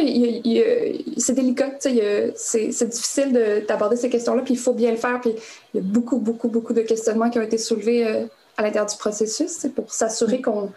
c'est 1.19 1.35
délicat, 1.35 1.71
c'est 1.79 2.89
difficile 2.89 3.65
d'aborder 3.69 3.97
ces 3.97 4.09
questions-là, 4.09 4.43
puis 4.43 4.55
il 4.55 4.61
faut 4.61 4.73
bien 4.73 4.91
le 4.91 4.97
faire. 4.97 5.21
Puis 5.21 5.35
il 5.73 5.81
y 5.81 5.81
a 5.81 5.87
beaucoup, 5.87 6.19
beaucoup, 6.19 6.49
beaucoup 6.49 6.73
de 6.73 6.83
questionnements 6.83 7.31
qui 7.31 7.39
ont 7.39 7.43
été 7.43 7.59
soulevés 7.59 8.07
euh, 8.07 8.25
à 8.57 8.63
l'intérieur 8.63 8.87
du 8.87 8.97
processus 8.97 9.67
pour 9.75 9.93
s'assurer 9.93 10.41
qu'on 10.41 10.71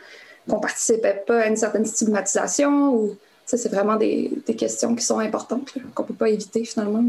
ne 0.47 0.55
participait 0.55 1.23
pas 1.25 1.41
à 1.41 1.47
une 1.47 1.57
certaine 1.57 1.85
stigmatisation. 1.85 2.93
ou 2.93 3.15
C'est 3.45 3.71
vraiment 3.71 3.95
des, 3.95 4.31
des, 4.45 4.55
questions 4.55 4.95
qui 4.95 5.05
sont 5.05 5.19
importantes, 5.19 5.73
qu'on 5.95 6.03
ne 6.03 6.07
peut 6.07 6.13
pas 6.13 6.29
éviter 6.29 6.65
finalement. 6.65 7.03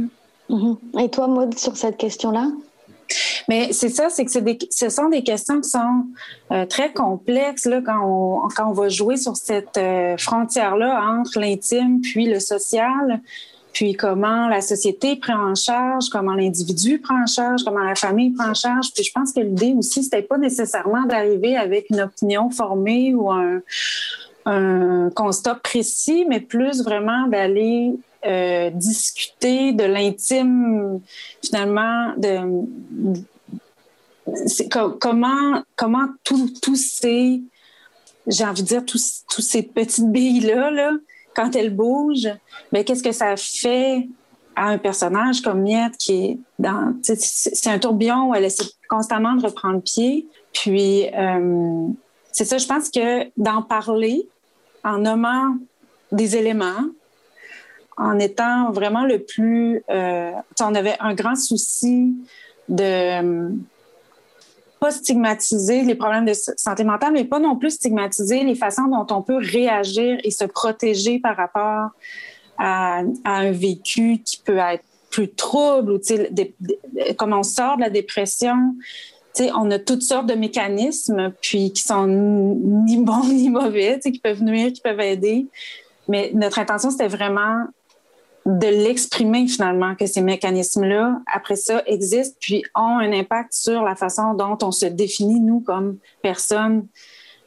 Mm-hmm. 0.49 1.05
Et 1.05 1.09
toi, 1.11 1.27
Maud, 1.27 1.59
sur 1.59 1.77
cette 1.77 1.97
question-là? 1.97 2.51
Mais 3.49 3.73
c'est 3.73 3.89
ça, 3.89 4.11
c'est 4.11 4.25
que 4.25 4.31
ce 4.31 4.89
sont 4.91 5.09
des 5.09 5.23
questions 5.23 5.61
qui 5.61 5.71
sont 5.71 6.05
euh, 6.53 6.67
très 6.67 6.93
complexes 6.93 7.65
là, 7.65 7.81
quand, 7.85 8.49
on, 8.59 8.73
va 8.73 8.89
jouer 8.89 9.17
sur 9.17 9.37
cette 9.37 9.79
euh, 9.79 10.17
frontière-là 10.19 11.03
entre 11.19 11.41
l'intime 11.41 12.01
puis 12.03 12.27
le 12.27 12.41
social, 12.41 13.21
puis 13.73 13.95
comment 13.95 14.49
la 14.49 14.61
société 14.61 15.17
prend 15.17 15.51
en 15.51 15.55
charge, 15.55 16.11
comment 16.11 16.35
l'individu 16.35 16.99
prend 16.99 17.23
en 17.23 17.27
charge, 17.27 17.65
comment 17.65 17.85
la 17.85 17.95
famille 17.95 18.31
prend 18.31 18.51
en 18.51 18.55
charge. 18.55 18.93
Puis 18.93 19.05
je 19.05 19.13
pense 19.13 19.33
que 19.33 19.41
l'idée 19.41 19.75
aussi, 19.77 20.05
c'était 20.05 20.23
pas 20.23 20.37
nécessairement 20.37 21.05
d'arriver 21.07 21.57
avec 21.57 21.89
une 21.91 22.01
opinion 22.01 22.51
formée 22.51 23.15
ou 23.15 23.31
un, 23.31 23.61
un 24.45 25.11
constat 25.15 25.55
précis, 25.57 26.27
mais 26.29 26.41
plus 26.41 26.83
vraiment 26.83 27.27
d'aller 27.29 27.95
euh, 28.27 28.71
discuter 28.71 29.73
de 29.73 29.85
l'intime, 29.85 31.01
finalement, 31.45 32.15
de, 32.17 32.41
comment, 34.71 35.63
comment 35.77 36.07
tous 36.25 36.77
ces, 36.77 37.43
j'ai 38.27 38.45
envie 38.45 38.63
de 38.63 38.69
dire, 38.69 38.85
tous, 38.85 39.25
ces 39.39 39.63
petites 39.63 40.11
billes-là, 40.11 40.71
là, 40.71 40.93
quand 41.35 41.55
elles 41.57 41.75
bougent, 41.75 42.33
mais 42.73 42.81
ben, 42.81 42.85
qu'est-ce 42.85 43.03
que 43.03 43.13
ça 43.13 43.37
fait 43.37 44.09
à 44.57 44.67
un 44.67 44.79
personnage 44.79 45.41
comme 45.41 45.63
Miette 45.63 45.97
qui 45.99 46.25
est 46.25 46.39
dans. 46.59 46.95
C'est 47.03 47.71
un 47.71 47.79
tourbillon 47.79 48.31
où 48.31 48.35
elle 48.35 48.45
essaie 48.45 48.65
constamment 48.89 49.35
de 49.35 49.47
reprendre 49.47 49.81
pied. 49.81 50.27
Puis, 50.53 51.07
euh, 51.15 51.87
c'est 52.33 52.45
ça, 52.45 52.59
je 52.59 52.67
pense 52.67 52.91
que 52.91 53.31
d'en 53.37 53.63
parler 53.63 54.29
en 54.83 54.99
nommant 54.99 55.57
des 56.11 56.37
éléments, 56.37 56.87
en 57.97 58.19
étant 58.19 58.73
vraiment 58.73 59.05
le 59.05 59.21
plus. 59.21 59.83
Euh, 59.91 60.33
on 60.61 60.75
avait 60.75 60.97
un 61.01 61.15
grand 61.15 61.37
souci 61.37 62.17
de 62.69 63.53
pas 64.81 64.91
stigmatiser 64.91 65.83
les 65.83 65.95
problèmes 65.95 66.25
de 66.25 66.33
santé 66.35 66.85
mentale, 66.85 67.13
mais 67.13 67.25
pas 67.25 67.39
non 67.39 67.57
plus 67.57 67.73
stigmatiser 67.73 68.45
les 68.45 68.55
façons 68.55 68.87
dont 68.87 69.07
on 69.15 69.23
peut 69.23 69.39
réagir 69.39 70.19
et 70.25 70.31
se 70.31 70.45
protéger 70.45 71.19
par 71.19 71.37
rapport 71.37 71.91
à, 72.59 73.03
un 73.25 73.53
vécu 73.53 74.19
qui 74.25 74.39
peut 74.39 74.59
être 74.59 74.85
plus 75.11 75.31
trouble 75.31 75.93
ou 75.93 76.01
comme 77.17 77.33
on 77.33 77.43
sort 77.43 77.77
de 77.77 77.83
la 77.83 77.91
dépression. 77.91 78.75
On 79.55 79.71
a 79.71 79.79
toutes 79.79 80.03
sortes 80.03 80.27
de 80.27 80.35
mécanismes, 80.35 81.33
puis 81.41 81.73
qui 81.73 81.83
sont 81.83 82.07
ni 82.09 82.97
bons 82.97 83.25
ni 83.29 83.51
mauvais, 83.51 84.01
qui 84.01 84.19
peuvent 84.19 84.43
nuire, 84.43 84.73
qui 84.73 84.81
peuvent 84.81 85.01
aider. 85.01 85.47
Mais 86.09 86.33
notre 86.35 86.59
intention, 86.59 86.91
c'était 86.91 87.09
vraiment 87.09 87.67
de 88.49 88.67
l'exprimer 88.67 89.47
finalement, 89.47 89.95
que 89.95 90.07
ces 90.07 90.23
mécanismes-là, 90.23 91.21
après 91.33 91.57
ça, 91.57 91.83
existent, 91.85 92.39
puis 92.41 92.65
ont 92.75 92.99
un 92.99 93.13
impact 93.13 93.53
sur 93.53 93.83
la 93.83 93.95
façon 93.95 94.33
dont 94.33 94.57
on 94.63 94.73
se 94.73 94.87
définit, 94.87 95.39
nous, 95.39 95.61
comme 95.61 95.99
personnes, 96.23 96.87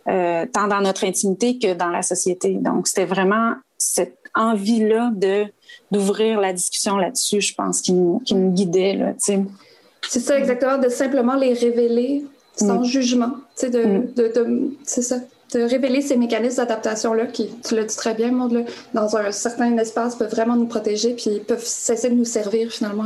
euh, 0.07 0.45
tant 0.45 0.67
dans 0.67 0.81
notre 0.81 1.03
intimité 1.03 1.57
que 1.57 1.73
dans 1.73 1.89
la 1.89 2.03
société. 2.03 2.53
Donc, 2.53 2.87
c'était 2.87 3.05
vraiment 3.05 3.55
cette 3.79 4.17
envie-là 4.35 5.11
de 5.15 5.45
d'ouvrir 5.89 6.39
la 6.39 6.53
discussion 6.53 6.97
là-dessus, 6.97 7.41
je 7.41 7.55
pense, 7.55 7.81
qui 7.81 7.93
nous, 7.93 8.19
qui 8.19 8.35
nous 8.35 8.51
guidait. 8.51 8.93
Là, 8.93 9.13
c'est 9.17 10.19
ça, 10.19 10.37
exactement, 10.37 10.77
de 10.77 10.89
simplement 10.89 11.35
les 11.35 11.53
révéler 11.53 12.25
sans 12.55 12.81
mm. 12.81 12.85
jugement. 12.85 13.31
De, 13.63 13.67
mm. 13.67 14.13
de, 14.13 14.27
de 14.27 14.71
c'est 14.83 15.01
ça, 15.01 15.17
de 15.53 15.61
révéler 15.61 16.01
ces 16.01 16.15
mécanismes 16.15 16.57
d'adaptation-là 16.57 17.25
qui, 17.27 17.49
tu 17.63 17.75
l'as 17.75 17.83
dit 17.83 17.95
très 17.95 18.13
bien, 18.13 18.31
Maud, 18.31 18.65
dans 18.93 19.17
un 19.17 19.31
certain 19.31 19.77
espace, 19.77 20.15
peuvent 20.15 20.31
vraiment 20.31 20.55
nous 20.55 20.67
protéger, 20.67 21.13
puis 21.13 21.39
peuvent 21.39 21.65
cesser 21.65 22.09
de 22.09 22.15
nous 22.15 22.25
servir 22.25 22.71
finalement 22.71 23.03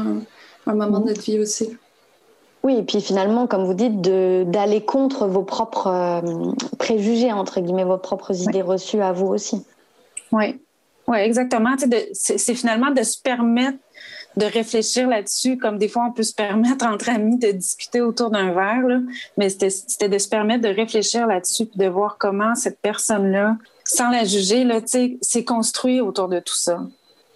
à 0.65 0.71
un, 0.71 0.75
moment 0.75 0.99
de 0.99 1.07
notre 1.07 1.21
vie 1.21 1.39
aussi. 1.39 1.75
Oui, 2.63 2.77
et 2.77 2.83
puis 2.83 3.01
finalement, 3.01 3.47
comme 3.47 3.65
vous 3.65 3.73
dites, 3.73 4.01
d'aller 4.01 4.81
contre 4.83 5.27
vos 5.27 5.43
propres 5.43 5.87
euh, 5.87 6.51
préjugés, 6.79 7.31
entre 7.31 7.61
guillemets, 7.61 7.83
vos 7.83 7.97
propres 7.97 8.35
idées 8.41 8.63
reçues 8.63 9.01
à 9.01 9.11
vous 9.11 9.27
aussi. 9.27 9.63
Oui, 10.31 10.59
oui, 11.07 11.17
exactement. 11.19 11.75
C'est 12.13 12.55
finalement 12.55 12.91
de 12.91 13.03
se 13.03 13.21
permettre 13.21 13.77
de 14.37 14.45
réfléchir 14.45 15.07
là-dessus, 15.07 15.57
comme 15.57 15.77
des 15.77 15.87
fois 15.87 16.05
on 16.09 16.11
peut 16.11 16.23
se 16.23 16.33
permettre 16.33 16.85
entre 16.85 17.09
amis 17.09 17.37
de 17.37 17.51
discuter 17.51 18.01
autour 18.01 18.29
d'un 18.29 18.51
verre, 18.53 18.87
là. 18.87 18.99
mais 19.37 19.49
c'était 19.49 20.09
de 20.09 20.17
se 20.17 20.27
permettre 20.27 20.63
de 20.63 20.73
réfléchir 20.73 21.27
là-dessus, 21.27 21.67
de 21.75 21.87
voir 21.87 22.17
comment 22.17 22.55
cette 22.55 22.79
personne-là, 22.79 23.57
sans 23.83 24.09
la 24.09 24.25
juger, 24.25 24.67
s'est 25.21 25.43
construit 25.45 26.01
autour 26.01 26.27
de 26.27 26.39
tout 26.39 26.55
ça. 26.55 26.81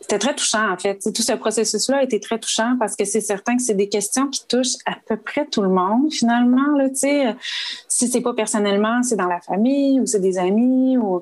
C'était 0.02 0.20
très 0.20 0.36
touchant, 0.36 0.72
en 0.72 0.78
fait. 0.78 0.98
tout 1.14 1.22
ce 1.22 1.34
processus-là 1.34 1.98
a 1.98 2.04
été 2.04 2.20
très 2.20 2.40
touchant 2.40 2.78
parce 2.80 2.96
que 2.96 3.06
c'est 3.06 3.22
certain 3.22 3.58
que 3.58 3.62
c'est 3.62 3.76
des 3.76 3.90
questions 3.90 4.28
qui 4.28 4.48
touchent 4.48 4.78
à 4.86 4.96
peu 5.08 5.18
près 5.18 5.46
tout 5.46 5.62
le 5.62 5.70
monde, 5.70 6.12
finalement. 6.12 6.78
Là, 6.78 6.88
si 6.94 8.08
c'est 8.08 8.22
pas 8.22 8.34
personnellement, 8.34 9.04
c'est 9.04 9.18
dans 9.18 9.28
la 9.28 9.42
famille 9.42 10.00
ou 10.00 10.06
c'est 10.06 10.22
des 10.22 10.38
amis 10.40 10.98
ou 10.98 11.22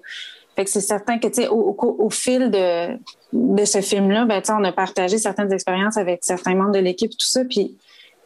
c'est 0.65 0.81
certain 0.81 1.19
que, 1.19 1.27
tu 1.27 1.43
sais, 1.43 1.47
au, 1.47 2.09
fil 2.09 2.49
de, 2.49 3.65
ce 3.65 3.81
film-là, 3.81 4.25
ben, 4.25 4.41
on 4.49 4.63
a 4.63 4.71
partagé 4.71 5.17
certaines 5.17 5.53
expériences 5.53 5.97
avec 5.97 6.21
certains 6.23 6.55
membres 6.55 6.71
de 6.71 6.79
l'équipe, 6.79 7.11
tout 7.11 7.27
ça. 7.27 7.43
Puis, 7.45 7.77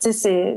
tu 0.02 0.14
sais, 0.14 0.56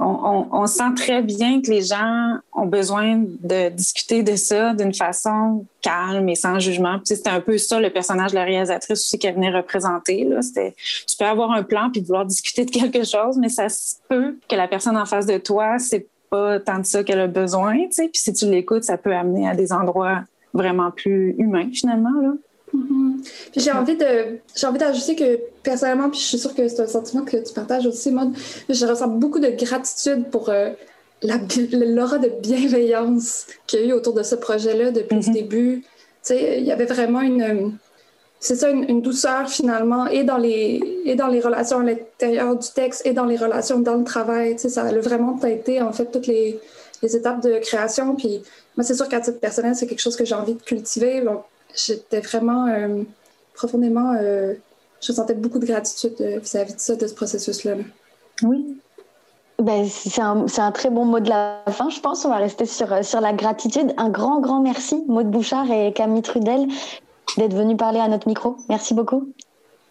on, 0.00 0.66
sent 0.66 0.94
très 0.96 1.22
bien 1.22 1.60
que 1.60 1.70
les 1.70 1.82
gens 1.82 2.36
ont 2.52 2.66
besoin 2.66 3.16
de 3.18 3.68
discuter 3.70 4.22
de 4.22 4.36
ça 4.36 4.74
d'une 4.74 4.94
façon 4.94 5.64
calme 5.82 6.28
et 6.28 6.36
sans 6.36 6.60
jugement. 6.60 6.98
Puis 6.98 7.16
c'était 7.16 7.30
un 7.30 7.40
peu 7.40 7.58
ça 7.58 7.80
le 7.80 7.90
personnage 7.90 8.30
de 8.30 8.36
la 8.36 8.44
réalisatrice 8.44 9.00
aussi 9.00 9.18
qu'elle 9.18 9.34
venait 9.34 9.50
représenter. 9.50 10.24
Là. 10.24 10.40
Tu 10.54 11.16
peux 11.18 11.24
avoir 11.24 11.50
un 11.50 11.62
plan 11.62 11.90
puis 11.90 12.00
vouloir 12.00 12.26
discuter 12.26 12.64
de 12.64 12.70
quelque 12.70 13.04
chose, 13.04 13.38
mais 13.38 13.48
ça 13.48 13.68
se 13.68 13.96
peut 14.08 14.36
que 14.48 14.54
la 14.54 14.68
personne 14.68 14.96
en 14.96 15.06
face 15.06 15.26
de 15.26 15.38
toi, 15.38 15.78
c'est 15.78 16.06
pas 16.30 16.60
tant 16.60 16.78
de 16.78 16.86
ça 16.86 17.02
qu'elle 17.02 17.20
a 17.20 17.26
besoin. 17.26 17.74
Tu 17.86 17.92
sais. 17.92 18.08
Puis 18.08 18.20
si 18.20 18.32
tu 18.32 18.46
l'écoutes, 18.46 18.84
ça 18.84 18.98
peut 18.98 19.14
amener 19.14 19.48
à 19.48 19.54
des 19.54 19.72
endroits 19.72 20.22
vraiment 20.54 20.90
plus 20.90 21.34
humain 21.38 21.68
finalement. 21.72 22.20
Là. 22.20 22.32
Mm-hmm. 22.74 23.22
Puis 23.52 23.60
j'ai 23.60 23.72
envie 23.72 23.96
de 23.96 24.38
j'ai 24.54 24.66
envie 24.66 24.78
d'ajouter 24.78 25.16
que 25.16 25.40
personnellement, 25.62 26.10
puis 26.10 26.20
je 26.20 26.26
suis 26.26 26.38
sûre 26.38 26.54
que 26.54 26.68
c'est 26.68 26.80
un 26.80 26.86
sentiment 26.86 27.24
que 27.24 27.36
tu 27.36 27.52
partages 27.54 27.86
aussi, 27.86 28.10
moi, 28.10 28.28
je 28.68 28.86
ressens 28.86 29.08
beaucoup 29.08 29.40
de 29.40 29.50
gratitude 29.50 30.30
pour 30.30 30.48
euh, 30.48 30.70
l'aura 31.22 32.18
de 32.18 32.30
bienveillance 32.40 33.46
qu'il 33.66 33.80
y 33.80 33.82
a 33.84 33.86
eu 33.86 33.92
autour 33.92 34.14
de 34.14 34.22
ce 34.22 34.34
projet-là 34.34 34.90
depuis 34.90 35.16
le 35.16 35.22
mm-hmm. 35.22 35.32
début. 35.32 35.80
Tu 35.80 36.34
sais, 36.34 36.58
il 36.60 36.66
y 36.66 36.72
avait 36.72 36.86
vraiment 36.86 37.20
une 37.20 37.78
c'est 38.40 38.54
ça, 38.54 38.70
une, 38.70 39.02
douceur 39.02 39.48
finalement, 39.48 40.06
et 40.06 40.22
dans, 40.22 40.36
les, 40.36 40.80
et 41.04 41.16
dans 41.16 41.26
les 41.26 41.40
relations 41.40 41.80
à 41.80 41.82
l'intérieur 41.82 42.56
du 42.56 42.68
texte, 42.72 43.04
et 43.04 43.12
dans 43.12 43.24
les 43.24 43.36
relations 43.36 43.80
dans 43.80 43.96
le 43.96 44.04
travail. 44.04 44.54
Tu 44.54 44.62
sais, 44.62 44.68
ça 44.68 44.82
a 44.82 44.92
vraiment 44.98 45.38
été 45.42 45.82
en 45.82 45.92
fait 45.92 46.06
toutes 46.06 46.28
les, 46.28 46.60
les 47.02 47.16
étapes 47.16 47.42
de 47.42 47.58
création. 47.58 48.14
Puis 48.14 48.42
moi, 48.76 48.84
c'est 48.84 48.94
sûr 48.94 49.08
qu'à 49.08 49.20
titre 49.20 49.40
personnel, 49.40 49.74
c'est 49.74 49.86
quelque 49.86 50.00
chose 50.00 50.16
que 50.16 50.24
j'ai 50.24 50.34
envie 50.34 50.54
de 50.54 50.62
cultiver. 50.62 51.20
Donc, 51.22 51.42
j'étais 51.74 52.20
vraiment 52.20 52.66
euh, 52.66 53.02
profondément. 53.54 54.14
Euh, 54.20 54.54
je 55.00 55.12
sentais 55.12 55.34
beaucoup 55.34 55.58
de 55.58 55.66
gratitude 55.66 56.14
euh, 56.20 56.38
vis-à-vis 56.38 56.74
de 56.74 56.80
ça, 56.80 56.96
de 56.96 57.06
ce 57.06 57.14
processus-là. 57.14 57.74
Oui. 58.42 58.78
Ben, 59.60 59.86
c'est 59.88 60.20
un, 60.20 60.46
un, 60.56 60.72
très 60.72 60.88
bon 60.88 61.04
mot 61.04 61.18
de 61.18 61.28
la 61.28 61.64
fin, 61.68 61.90
je 61.90 61.98
pense. 62.00 62.24
On 62.24 62.28
va 62.28 62.36
rester 62.36 62.64
sur, 62.64 63.04
sur 63.04 63.20
la 63.20 63.32
gratitude. 63.32 63.92
Un 63.96 64.08
grand, 64.08 64.40
grand 64.40 64.60
merci, 64.60 65.02
Maud 65.08 65.28
Bouchard 65.30 65.70
et 65.70 65.92
Camille 65.92 66.22
Trudel, 66.22 66.68
d'être 67.36 67.54
venus 67.54 67.76
parler 67.76 67.98
à 67.98 68.06
notre 68.06 68.28
micro. 68.28 68.56
Merci 68.68 68.94
beaucoup. 68.94 69.32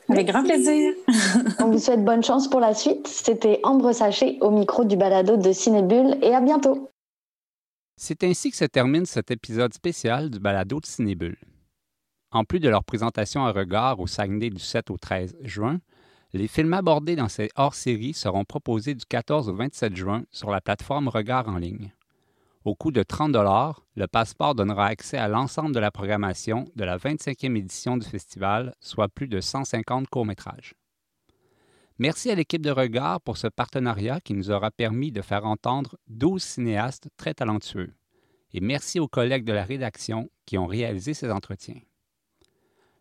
Avec 0.10 0.28
grand 0.28 0.43
plaisir. 0.43 0.93
On 1.60 1.65
vous 1.65 1.80
souhaite 1.80 2.06
bonne 2.06 2.24
chance 2.24 2.48
pour 2.48 2.62
la 2.62 2.74
suite. 2.74 3.08
C'était 3.08 3.60
Ambre 3.63 3.91
Sachet 3.91 4.38
au 4.39 4.52
micro 4.52 4.86
du 4.86 4.96
balado 4.96 5.36
de 5.36 5.52
Cinébule 5.52 6.17
et 6.22 6.34
à 6.34 6.39
bientôt. 6.39 6.89
C'est 8.00 8.24
ainsi 8.24 8.52
que 8.52 8.58
se 8.58 8.66
termine 8.66 9.08
cet 9.08 9.32
épisode 9.32 9.74
spécial 9.74 10.30
du 10.30 10.38
balado 10.38 10.80
de 10.80 10.86
Cinébule. 10.86 11.40
En 12.30 12.44
plus 12.44 12.60
de 12.60 12.70
leur 12.70 12.84
présentation 12.84 13.44
à 13.44 13.52
regard 13.52 14.00
au 14.00 14.06
Saguenay 14.06 14.52
du 14.52 14.60
7 14.60 14.92
au 14.92 14.98
13 14.98 15.36
juin, 15.42 15.80
les 16.32 16.48
films 16.48 16.74
abordés 16.74 17.16
dans 17.16 17.28
ces 17.28 17.50
hors-séries 17.56 18.14
seront 18.14 18.46
proposés 18.46 18.94
du 18.94 19.04
14 19.04 19.50
au 19.50 19.56
27 19.56 19.96
juin 19.96 20.24
sur 20.32 20.52
la 20.52 20.62
plateforme 20.62 21.08
Regard 21.08 21.50
en 21.50 21.58
ligne. 21.58 21.92
Au 22.66 22.76
coût 22.76 22.92
de 22.92 23.02
30 23.02 23.36
le 23.96 24.06
passeport 24.06 24.54
donnera 24.54 24.86
accès 24.86 25.18
à 25.18 25.28
l'ensemble 25.28 25.74
de 25.74 25.80
la 25.80 25.90
programmation 25.90 26.66
de 26.76 26.84
la 26.84 27.00
25e 27.00 27.58
édition 27.58 27.98
du 27.98 28.06
festival, 28.06 28.76
soit 28.80 29.10
plus 29.10 29.28
de 29.28 29.42
150 29.42 30.08
courts-métrages. 30.08 30.76
Merci 32.00 32.30
à 32.30 32.36
l'équipe 32.36 32.62
de 32.62 32.70
Regard 32.70 33.22
pour 33.22 33.38
ce 33.38 33.48
partenariat 33.48 34.22
qui 34.22 34.36
nous 34.36 34.52
aura 34.52 34.70
permis 34.70 35.12
de 35.12 35.24
faire 35.24 35.46
entendre 35.46 35.98
12 36.10 36.44
cinéastes 36.44 37.10
très 37.18 37.34
talentueux. 37.34 37.92
Et 38.54 38.60
merci 38.60 39.00
aux 39.00 39.08
collègues 39.08 39.46
de 39.46 39.54
la 39.54 39.64
rédaction 39.64 40.30
qui 40.46 40.60
ont 40.60 40.68
réalisé 40.68 41.16
ces 41.16 41.32
entretiens. 41.32 41.82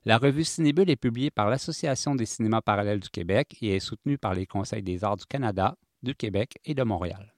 La 0.06 0.16
revue 0.16 0.44
Cinébule 0.44 0.88
est 0.88 0.96
publiée 0.96 1.30
par 1.30 1.50
l'Association 1.50 2.14
des 2.14 2.24
cinémas 2.24 2.62
parallèles 2.62 3.00
du 3.00 3.10
Québec 3.10 3.56
et 3.60 3.76
est 3.76 3.80
soutenue 3.80 4.16
par 4.16 4.32
les 4.32 4.46
Conseils 4.46 4.82
des 4.82 5.04
arts 5.04 5.18
du 5.18 5.26
Canada, 5.26 5.76
du 6.02 6.14
Québec 6.14 6.58
et 6.64 6.74
de 6.74 6.82
Montréal. 6.82 7.34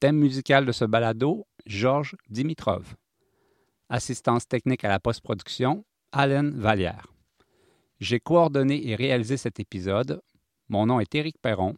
Thème 0.00 0.16
musical 0.16 0.64
de 0.64 0.72
ce 0.72 0.86
balado, 0.86 1.46
Georges 1.66 2.16
Dimitrov. 2.30 2.94
Assistance 3.90 4.48
technique 4.48 4.84
à 4.84 4.88
la 4.88 5.00
post-production, 5.00 5.84
Alain 6.12 6.50
Vallière. 6.50 7.12
J'ai 7.98 8.20
coordonné 8.20 8.88
et 8.88 8.94
réalisé 8.94 9.36
cet 9.36 9.58
épisode. 9.58 10.22
Mon 10.68 10.86
nom 10.86 10.98
est 10.98 11.14
Éric 11.14 11.36
Perron. 11.40 11.76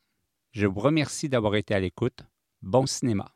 Je 0.52 0.66
vous 0.66 0.80
remercie 0.80 1.28
d'avoir 1.28 1.56
été 1.56 1.74
à 1.74 1.80
l'écoute. 1.80 2.20
Bon 2.62 2.86
cinéma. 2.86 3.34